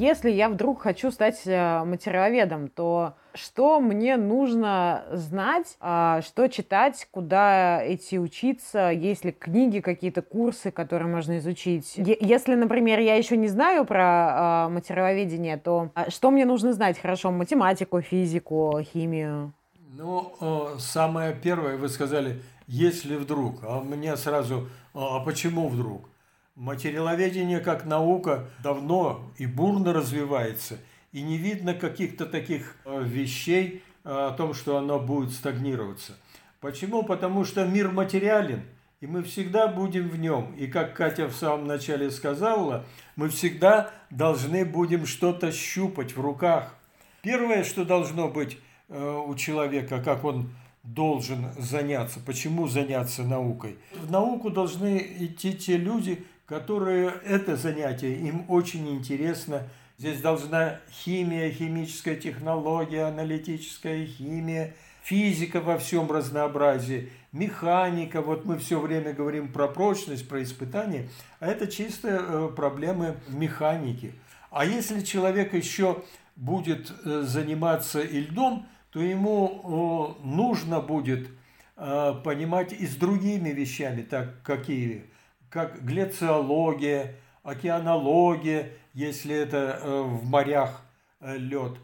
Если 0.00 0.30
я 0.30 0.48
вдруг 0.48 0.80
хочу 0.80 1.10
стать 1.10 1.42
э, 1.44 1.84
материаловедом, 1.84 2.68
то 2.68 3.16
что 3.34 3.80
мне 3.80 4.16
нужно 4.16 5.04
знать, 5.12 5.76
а, 5.78 6.22
что 6.22 6.48
читать, 6.48 7.06
куда 7.10 7.82
идти 7.86 8.18
учиться, 8.18 8.88
есть 8.88 9.26
ли 9.26 9.32
книги, 9.32 9.80
какие-то 9.80 10.22
курсы, 10.22 10.70
которые 10.70 11.14
можно 11.14 11.36
изучить. 11.36 11.92
Если, 11.98 12.54
например, 12.54 12.98
я 12.98 13.16
еще 13.16 13.36
не 13.36 13.48
знаю 13.48 13.84
про 13.84 14.02
а, 14.02 14.68
материаловедение, 14.70 15.58
то 15.58 15.90
а, 15.94 16.10
что 16.10 16.30
мне 16.30 16.46
нужно 16.46 16.72
знать? 16.72 16.98
Хорошо, 16.98 17.30
математику, 17.30 18.00
физику, 18.00 18.80
химию. 18.82 19.52
Ну, 19.92 20.32
самое 20.78 21.34
первое, 21.34 21.76
вы 21.76 21.90
сказали, 21.90 22.40
если 22.66 23.16
вдруг, 23.16 23.56
а 23.64 23.82
меня 23.82 24.16
сразу, 24.16 24.66
а 24.94 25.20
почему 25.20 25.68
вдруг? 25.68 26.09
Материаловедение 26.60 27.60
как 27.60 27.86
наука 27.86 28.50
давно 28.62 29.32
и 29.38 29.46
бурно 29.46 29.94
развивается, 29.94 30.76
и 31.10 31.22
не 31.22 31.38
видно 31.38 31.72
каких-то 31.72 32.26
таких 32.26 32.76
э, 32.84 33.02
вещей 33.02 33.82
э, 34.04 34.10
о 34.10 34.32
том, 34.32 34.52
что 34.52 34.76
оно 34.76 34.98
будет 35.00 35.32
стагнироваться. 35.32 36.18
Почему? 36.60 37.02
Потому 37.02 37.46
что 37.46 37.64
мир 37.64 37.90
материален, 37.90 38.62
и 39.00 39.06
мы 39.06 39.22
всегда 39.22 39.68
будем 39.68 40.10
в 40.10 40.18
нем. 40.18 40.54
И 40.54 40.66
как 40.66 40.94
Катя 40.94 41.28
в 41.28 41.34
самом 41.34 41.66
начале 41.66 42.10
сказала, 42.10 42.84
мы 43.16 43.30
всегда 43.30 43.90
должны 44.10 44.66
будем 44.66 45.06
что-то 45.06 45.52
щупать 45.52 46.14
в 46.14 46.20
руках. 46.20 46.76
Первое, 47.22 47.64
что 47.64 47.86
должно 47.86 48.28
быть 48.28 48.58
э, 48.90 49.22
у 49.26 49.34
человека, 49.34 50.02
как 50.02 50.24
он 50.24 50.50
должен 50.82 51.46
заняться, 51.56 52.20
почему 52.20 52.68
заняться 52.68 53.22
наукой. 53.22 53.78
В 53.94 54.10
науку 54.10 54.50
должны 54.50 54.98
идти 55.20 55.54
те 55.54 55.78
люди, 55.78 56.22
которые 56.50 57.14
это 57.24 57.54
занятие, 57.54 58.16
им 58.16 58.44
очень 58.48 58.88
интересно. 58.90 59.68
Здесь 59.98 60.20
должна 60.20 60.80
химия, 60.90 61.48
химическая 61.52 62.16
технология, 62.16 63.04
аналитическая 63.04 64.04
химия, 64.04 64.74
физика 65.04 65.60
во 65.60 65.78
всем 65.78 66.10
разнообразии, 66.10 67.12
механика. 67.30 68.20
Вот 68.20 68.46
мы 68.46 68.58
все 68.58 68.80
время 68.80 69.12
говорим 69.12 69.52
про 69.52 69.68
прочность, 69.68 70.28
про 70.28 70.42
испытания, 70.42 71.08
а 71.38 71.46
это 71.46 71.68
чисто 71.68 72.08
э, 72.08 72.48
проблемы 72.56 73.14
механики. 73.28 74.12
А 74.50 74.64
если 74.64 75.02
человек 75.02 75.54
еще 75.54 76.02
будет 76.34 76.92
э, 77.04 77.22
заниматься 77.24 78.00
и 78.00 78.22
льдом, 78.22 78.66
то 78.90 78.98
ему 78.98 80.16
нужно 80.24 80.80
будет 80.80 81.28
э, 81.76 82.14
понимать 82.24 82.72
и 82.72 82.88
с 82.88 82.96
другими 82.96 83.50
вещами, 83.50 84.02
так 84.02 84.42
какие 84.42 85.09
как 85.50 85.84
глициология, 85.84 87.16
океанология, 87.42 88.72
если 88.94 89.34
это 89.34 89.80
э, 89.82 90.02
в 90.02 90.24
морях 90.24 90.82
э, 91.20 91.36
лед, 91.36 91.76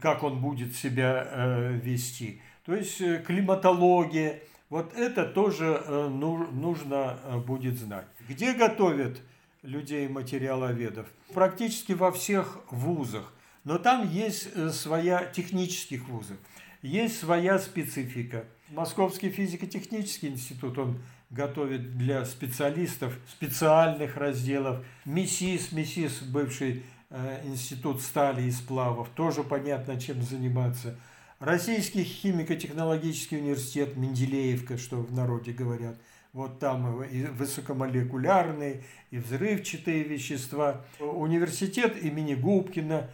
как 0.00 0.22
он 0.22 0.40
будет 0.40 0.76
себя 0.76 1.26
э, 1.28 1.72
вести. 1.82 2.40
То 2.64 2.74
есть 2.74 2.98
климатология, 3.24 4.40
вот 4.68 4.92
это 4.94 5.24
тоже 5.24 5.84
нужно 6.10 7.16
будет 7.46 7.78
знать. 7.78 8.06
Где 8.28 8.52
готовят 8.52 9.20
людей 9.62 10.08
материаловедов? 10.08 11.06
Практически 11.32 11.92
во 11.92 12.10
всех 12.10 12.58
вузах. 12.72 13.32
Но 13.62 13.78
там 13.78 14.10
есть 14.10 14.72
своя 14.74 15.24
технических 15.24 16.08
вузов, 16.08 16.36
есть 16.82 17.20
своя 17.20 17.60
специфика. 17.60 18.46
Московский 18.70 19.30
физико-технический 19.30 20.26
институт, 20.26 20.76
он 20.76 20.98
готовит 21.30 21.96
для 21.96 22.24
специалистов 22.24 23.18
специальных 23.28 24.16
разделов. 24.16 24.84
МИСИС, 25.04 25.72
МИСИС, 25.72 26.22
бывший 26.22 26.84
э, 27.10 27.40
институт 27.44 28.00
стали 28.00 28.42
и 28.42 28.50
сплавов, 28.50 29.08
тоже 29.10 29.42
понятно, 29.42 30.00
чем 30.00 30.22
заниматься. 30.22 30.96
Российский 31.38 32.02
химико-технологический 32.02 33.36
университет, 33.38 33.96
Менделеевка, 33.96 34.78
что 34.78 34.96
в 34.96 35.12
народе 35.12 35.52
говорят. 35.52 35.96
Вот 36.32 36.58
там 36.58 37.02
и 37.02 37.24
высокомолекулярные, 37.24 38.84
и 39.10 39.18
взрывчатые 39.18 40.02
вещества. 40.02 40.84
Университет 40.98 42.02
имени 42.02 42.34
Губкина, 42.34 43.10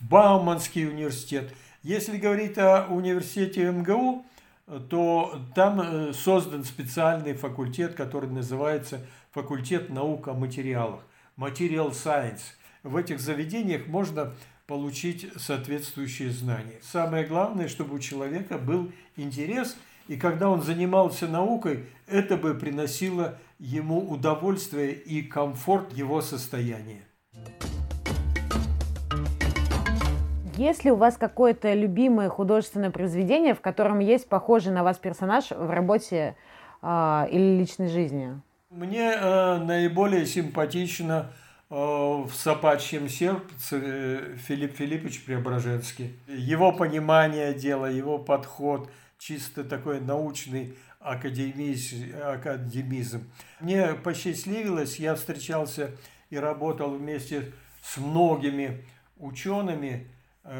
Бауманский 0.00 0.88
университет. 0.88 1.52
Если 1.82 2.16
говорить 2.16 2.58
о 2.58 2.86
университете 2.86 3.70
МГУ, 3.70 4.24
то 4.88 5.40
там 5.54 5.80
э, 5.80 6.12
создан 6.12 6.64
специальный 6.64 7.34
факультет, 7.34 7.94
который 7.94 8.30
называется 8.30 9.00
факультет 9.30 9.90
наук 9.90 10.28
о 10.28 10.34
материалах, 10.34 11.00
Material 11.36 11.90
Science. 11.90 12.40
В 12.82 12.96
этих 12.96 13.20
заведениях 13.20 13.86
можно 13.86 14.34
получить 14.66 15.30
соответствующие 15.36 16.30
знания. 16.30 16.78
Самое 16.82 17.26
главное, 17.26 17.68
чтобы 17.68 17.96
у 17.96 17.98
человека 17.98 18.58
был 18.58 18.90
интерес, 19.16 19.76
и 20.08 20.16
когда 20.16 20.48
он 20.48 20.62
занимался 20.62 21.26
наукой, 21.28 21.86
это 22.06 22.36
бы 22.36 22.54
приносило 22.54 23.38
ему 23.58 24.10
удовольствие 24.10 24.92
и 24.92 25.22
комфорт 25.22 25.92
его 25.92 26.20
состояния. 26.20 27.02
Есть 30.56 30.84
ли 30.84 30.92
у 30.92 30.96
вас 30.96 31.16
какое-то 31.16 31.74
любимое 31.74 32.28
художественное 32.28 32.90
произведение, 32.90 33.54
в 33.54 33.60
котором 33.60 33.98
есть 33.98 34.28
похожий 34.28 34.72
на 34.72 34.84
вас 34.84 34.98
персонаж 34.98 35.50
в 35.50 35.68
работе 35.68 36.36
э, 36.80 37.26
или 37.30 37.58
личной 37.58 37.88
жизни? 37.88 38.40
Мне 38.70 39.14
э, 39.14 39.58
наиболее 39.58 40.26
симпатично 40.26 41.32
э, 41.70 41.74
в 41.74 42.30
собачьем 42.34 43.08
сердце 43.08 44.36
Филипп 44.36 44.76
Филиппович 44.76 45.24
Преображенский. 45.24 46.16
Его 46.28 46.70
понимание 46.72 47.52
дела, 47.52 47.86
его 47.86 48.18
подход, 48.18 48.88
чисто 49.18 49.64
такой 49.64 50.00
научный 50.00 50.76
академизм. 51.00 52.14
академизм. 52.24 53.28
Мне 53.58 53.88
посчастливилось, 53.94 55.00
я 55.00 55.16
встречался 55.16 55.90
и 56.30 56.36
работал 56.36 56.90
вместе 56.90 57.52
с 57.82 57.96
многими 57.96 58.84
учеными, 59.18 60.13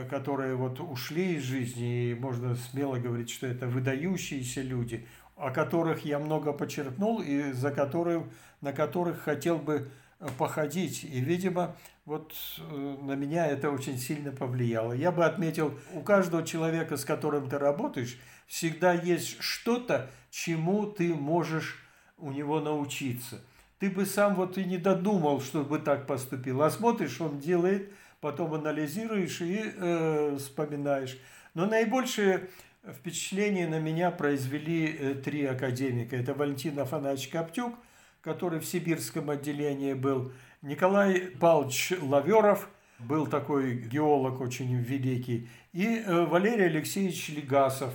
которые 0.09 0.55
вот 0.55 0.81
ушли 0.81 1.35
из 1.35 1.43
жизни, 1.43 2.11
и 2.11 2.15
можно 2.15 2.57
смело 2.57 2.99
говорить, 2.99 3.31
что 3.31 3.47
это 3.47 3.67
выдающиеся 3.67 4.63
люди, 4.63 5.07
о 5.37 5.51
которых 5.51 6.05
я 6.05 6.19
много 6.19 6.53
подчеркнул 6.53 7.21
и 7.21 7.53
за 7.53 7.71
которых, 7.71 8.25
на 8.61 8.73
которых 8.73 9.21
хотел 9.21 9.59
бы 9.59 9.89
э, 10.21 10.29
походить. 10.39 11.05
И, 11.05 11.21
видимо, 11.21 11.77
вот 12.05 12.35
э, 12.59 12.97
на 13.03 13.13
меня 13.13 13.47
это 13.47 13.71
очень 13.71 13.99
сильно 13.99 14.33
повлияло. 14.33 14.93
Я 14.93 15.13
бы 15.13 15.25
отметил, 15.25 15.79
у 15.93 16.01
каждого 16.01 16.45
человека, 16.45 16.97
с 16.97 17.05
которым 17.05 17.49
ты 17.49 17.59
работаешь, 17.59 18.19
всегда 18.47 18.93
есть 18.93 19.41
что-то, 19.41 20.11
чему 20.31 20.87
ты 20.87 21.15
можешь 21.15 21.83
у 22.17 22.31
него 22.31 22.61
научиться. 22.61 23.41
Ты 23.81 23.91
бы 23.91 24.07
сам 24.07 24.35
вот 24.35 24.57
и 24.57 24.65
не 24.65 24.79
додумал, 24.79 25.41
чтобы 25.41 25.79
так 25.79 26.07
поступил. 26.07 26.63
А 26.63 26.71
смотришь, 26.71 27.21
он 27.21 27.39
делает, 27.39 27.93
потом 28.25 28.55
анализируешь 28.55 29.43
и 29.43 29.61
э, 29.63 30.37
вспоминаешь. 30.39 31.19
Но 31.53 31.67
наибольшее 31.67 32.49
впечатление 32.83 33.69
на 33.69 33.79
меня 33.79 34.11
произвели 34.11 34.97
э, 34.99 35.15
три 35.15 35.45
академика. 35.45 36.17
Это 36.17 36.33
Валентин 36.33 36.79
Афанасьевич 36.79 37.29
Коптюк, 37.29 37.75
который 38.23 38.61
в 38.61 38.65
сибирском 38.65 39.29
отделении 39.29 39.93
был, 39.93 40.33
Николай 40.63 41.21
Павлович 41.39 41.93
Лаверов, 42.01 42.71
был 42.99 43.27
такой 43.27 43.75
геолог 43.75 44.41
очень 44.41 44.75
великий, 44.75 45.51
и 45.75 45.99
э, 45.99 46.25
Валерий 46.25 46.65
Алексеевич 46.65 47.29
Легасов, 47.29 47.93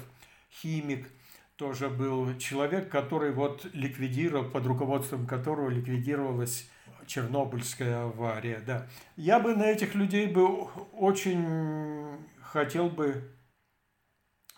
химик– 0.62 1.08
тоже 1.60 1.90
был 1.90 2.38
человек, 2.38 2.88
который 2.90 3.34
вот 3.34 3.66
ликвидировал, 3.74 4.50
под 4.50 4.66
руководством 4.66 5.28
которого 5.28 5.70
ликвидировалась 5.70 6.70
Чернобыльская 7.10 8.04
авария. 8.04 8.62
Да. 8.66 8.86
Я 9.16 9.40
бы 9.40 9.56
на 9.56 9.64
этих 9.64 9.96
людей 9.96 10.28
бы 10.28 10.46
очень 10.94 12.24
хотел 12.40 12.90
бы 12.90 13.34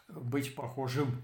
быть 0.09 0.53
похожим. 0.53 1.21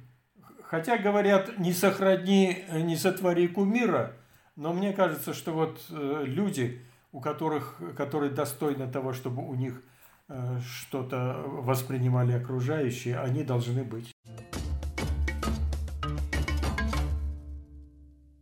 Хотя 0.63 0.97
говорят, 0.97 1.59
не 1.59 1.73
сохрани, 1.73 2.63
не 2.71 2.95
сотвори 2.95 3.49
кумира, 3.49 4.13
но 4.55 4.71
мне 4.71 4.93
кажется, 4.93 5.33
что 5.33 5.51
вот 5.51 5.85
э, 5.89 6.23
люди, 6.25 6.81
у 7.11 7.19
которых, 7.19 7.81
которые 7.97 8.31
достойны 8.31 8.89
того, 8.89 9.11
чтобы 9.11 9.45
у 9.45 9.53
них 9.53 9.81
э, 10.29 10.59
что-то 10.61 11.43
воспринимали 11.45 12.31
окружающие, 12.31 13.19
они 13.19 13.43
должны 13.43 13.83
быть. 13.83 14.16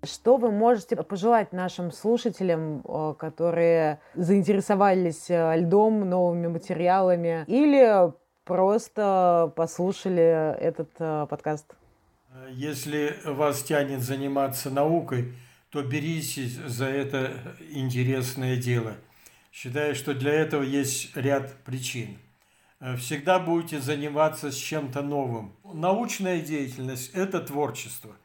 Что 0.05 0.37
вы 0.37 0.51
можете 0.51 0.95
пожелать 0.95 1.51
нашим 1.51 1.91
слушателям, 1.91 2.81
э, 2.85 3.13
которые 3.17 3.99
заинтересовались 4.13 5.29
э, 5.29 5.57
льдом, 5.57 6.07
новыми 6.07 6.47
материалами, 6.47 7.43
или 7.47 8.13
просто 8.43 9.51
послушали 9.55 10.55
этот 10.59 10.89
э, 10.99 11.25
подкаст? 11.29 11.65
Если 12.51 13.15
вас 13.25 13.63
тянет 13.63 14.01
заниматься 14.01 14.69
наукой, 14.69 15.33
то 15.71 15.81
беритесь 15.81 16.55
за 16.55 16.85
это 16.85 17.31
интересное 17.71 18.57
дело. 18.57 18.93
Считаю, 19.51 19.95
что 19.95 20.13
для 20.13 20.33
этого 20.33 20.61
есть 20.61 21.15
ряд 21.15 21.53
причин. 21.63 22.17
Всегда 22.97 23.39
будете 23.39 23.79
заниматься 23.79 24.51
с 24.51 24.55
чем-то 24.55 25.01
новым. 25.01 25.55
Научная 25.63 26.41
деятельность– 26.41 27.11
это 27.15 27.39
творчество– 27.39 28.11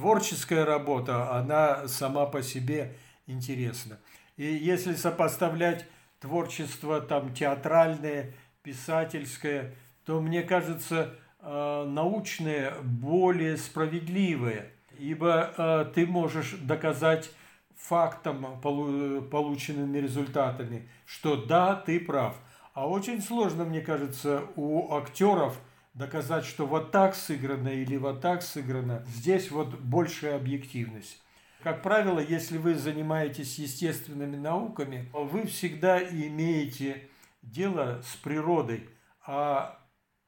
творческая 0.00 0.64
работа, 0.64 1.30
она 1.36 1.86
сама 1.86 2.24
по 2.24 2.42
себе 2.42 2.96
интересна. 3.26 3.98
И 4.38 4.44
если 4.44 4.94
сопоставлять 4.94 5.84
творчество 6.20 7.02
там 7.02 7.34
театральное, 7.34 8.32
писательское, 8.62 9.74
то 10.06 10.22
мне 10.22 10.42
кажется, 10.42 11.14
э, 11.40 11.84
научное 11.86 12.76
более 12.82 13.58
справедливое, 13.58 14.72
ибо 14.98 15.52
э, 15.54 15.92
ты 15.94 16.06
можешь 16.06 16.52
доказать 16.62 17.30
фактом, 17.76 18.58
полученными 18.62 19.98
результатами, 19.98 20.88
что 21.04 21.36
да, 21.44 21.74
ты 21.74 22.00
прав. 22.00 22.36
А 22.72 22.88
очень 22.88 23.20
сложно, 23.20 23.64
мне 23.64 23.82
кажется, 23.82 24.44
у 24.56 24.94
актеров– 24.94 25.58
доказать, 25.94 26.44
что 26.44 26.66
вот 26.66 26.92
так 26.92 27.14
сыграно 27.14 27.68
или 27.68 27.96
вот 27.96 28.20
так 28.20 28.42
сыграно, 28.42 29.04
здесь 29.08 29.50
вот 29.50 29.78
большая 29.80 30.36
объективность. 30.36 31.22
Как 31.62 31.82
правило, 31.82 32.20
если 32.20 32.56
вы 32.56 32.74
занимаетесь 32.74 33.58
естественными 33.58 34.36
науками, 34.36 35.10
вы 35.12 35.46
всегда 35.46 36.02
имеете 36.02 37.08
дело 37.42 38.00
с 38.02 38.16
природой, 38.16 38.88
а 39.26 39.78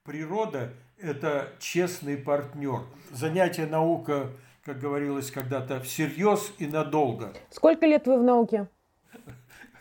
природа– 0.05 0.75
это 0.99 1.53
честный 1.59 2.19
партнер. 2.19 2.83
Занятие 3.11 3.67
наука, 3.67 4.31
как 4.63 4.79
говорилось 4.79 5.31
когда-то, 5.31 5.81
всерьез 5.81 6.53
и 6.59 6.67
надолго. 6.67 7.33
Сколько 7.51 7.87
лет 7.87 8.07
вы 8.07 8.19
в 8.19 8.23
науке? 8.23 8.69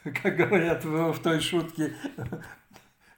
Как 0.03 0.35
говорят 0.35 0.85
в 0.85 1.19
той 1.19 1.41
шутке, 1.41 1.93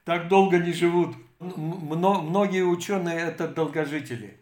так 0.04 0.28
долго 0.28 0.58
не 0.58 0.72
живут 0.72 1.16
многие 1.40 2.62
ученые 2.62 3.18
это 3.20 3.48
долгожители. 3.48 4.38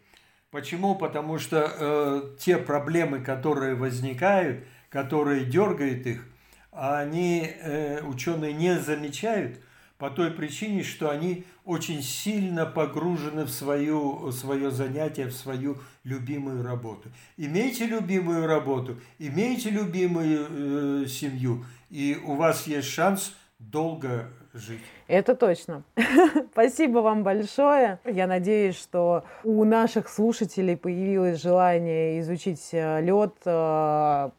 Почему? 0.51 0.95
Потому 0.95 1.39
что 1.39 1.71
э, 1.75 2.35
те 2.39 2.57
проблемы, 2.57 3.21
которые 3.21 3.75
возникают, 3.75 4.63
которые 4.89 5.45
дергают 5.45 6.05
их, 6.05 6.27
они 6.71 7.49
э, 7.49 8.03
ученые 8.03 8.53
не 8.53 8.79
замечают 8.79 9.59
по 9.97 10.09
той 10.09 10.31
причине, 10.31 10.83
что 10.83 11.09
они 11.09 11.45
очень 11.65 12.03
сильно 12.03 12.65
погружены 12.65 13.45
в 13.45 13.49
свою, 13.49 14.31
свое 14.31 14.69
занятие, 14.69 15.27
в 15.27 15.33
свою 15.33 15.77
любимую 16.03 16.63
работу. 16.63 17.09
Имейте 17.37 17.85
любимую 17.85 18.45
работу, 18.45 18.99
имейте 19.17 19.69
любимую 19.69 21.03
э, 21.03 21.07
семью, 21.07 21.65
и 21.89 22.19
у 22.23 22.35
вас 22.35 22.67
есть 22.67 22.89
шанс 22.89 23.33
долго 23.59 24.29
жить. 24.53 24.81
Это 25.07 25.35
точно. 25.35 25.83
Спасибо 26.51 26.99
вам 26.99 27.23
большое. 27.23 27.99
Я 28.05 28.27
надеюсь, 28.27 28.77
что 28.77 29.23
у 29.43 29.63
наших 29.63 30.09
слушателей 30.09 30.77
появилось 30.77 31.41
желание 31.41 32.19
изучить 32.19 32.69
э, 32.71 33.01
лед, 33.01 33.33
э, 33.45 34.29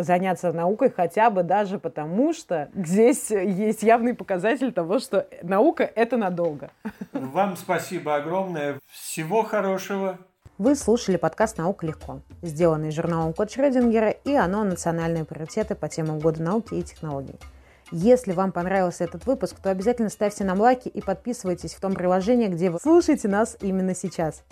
заняться 0.00 0.52
наукой 0.52 0.90
хотя 0.90 1.30
бы 1.30 1.42
даже 1.42 1.78
потому, 1.78 2.32
что 2.32 2.68
здесь 2.74 3.30
есть 3.30 3.82
явный 3.82 4.14
показатель 4.14 4.72
того, 4.72 4.98
что 4.98 5.26
наука– 5.42 5.90
это 5.94 6.16
надолго. 6.16 6.70
Вам 7.12 7.56
спасибо 7.56 8.16
огромное. 8.16 8.78
Всего 8.90 9.42
хорошего. 9.42 10.18
Вы 10.58 10.74
слушали 10.74 11.18
подкаст 11.18 11.58
«Наука 11.58 11.86
легко», 11.86 12.20
сделанный 12.40 12.90
журналом 12.90 13.34
Код 13.34 13.50
Шрёдингера 13.50 14.08
и 14.08 14.34
оно 14.34 14.64
«Национальные 14.64 15.26
приоритеты 15.26 15.74
по 15.74 15.86
темам 15.86 16.18
года 16.18 16.42
науки 16.42 16.72
и 16.72 16.82
технологий». 16.82 17.34
Если 17.92 18.32
вам 18.32 18.50
понравился 18.50 19.04
этот 19.04 19.26
выпуск, 19.26 19.56
то 19.62 19.70
обязательно 19.70 20.08
ставьте 20.08 20.42
нам 20.42 20.60
лайки 20.60 20.88
и 20.88 21.00
подписывайтесь 21.00 21.74
в 21.74 21.80
том 21.80 21.94
приложении, 21.94 22.48
где 22.48 22.70
вы 22.70 22.80
слушаете 22.80 23.28
нас 23.28 23.56
именно 23.60 23.94
сейчас. 23.94 24.42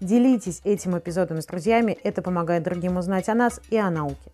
Делитесь 0.00 0.60
этим 0.64 0.98
эпизодом 0.98 1.40
с 1.40 1.46
друзьями, 1.46 1.96
это 2.02 2.20
помогает 2.20 2.64
другим 2.64 2.98
узнать 2.98 3.28
о 3.28 3.34
нас 3.34 3.60
и 3.70 3.76
о 3.78 3.90
науке. 3.90 4.32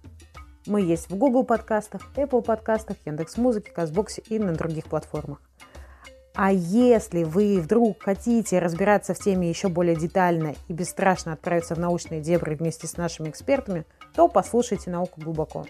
Мы 0.67 0.83
есть 0.83 1.09
в 1.09 1.17
Google 1.17 1.45
подкастах, 1.45 2.03
Apple 2.17 2.43
подкастах, 2.43 2.97
Яндекс.Музыке, 3.07 3.71
Казбоксе 3.71 4.23
и 4.29 4.39
на 4.39 4.55
других 4.55 4.85
платформах. 4.87 5.41
А 6.35 6.53
если 6.53 7.25
вы 7.25 7.61
вдруг 7.61 8.03
хотите 8.03 8.59
разбираться 8.59 9.15
в 9.15 9.19
теме 9.19 9.49
еще 9.49 9.69
более 9.69 9.97
детально 9.97 10.55
и 10.69 10.73
бесстрашно 10.73 11.33
отправиться 11.33 11.75
в 11.75 11.79
научные 11.79 12.21
дебри 12.21 12.55
вместе 12.55 12.87
с 12.87 12.97
нашими 12.97 13.29
экспертами, 13.29 13.85
то 14.15 14.29
послушайте 14.29 14.91
«Науку 14.91 15.21
глубоко». 15.21 15.67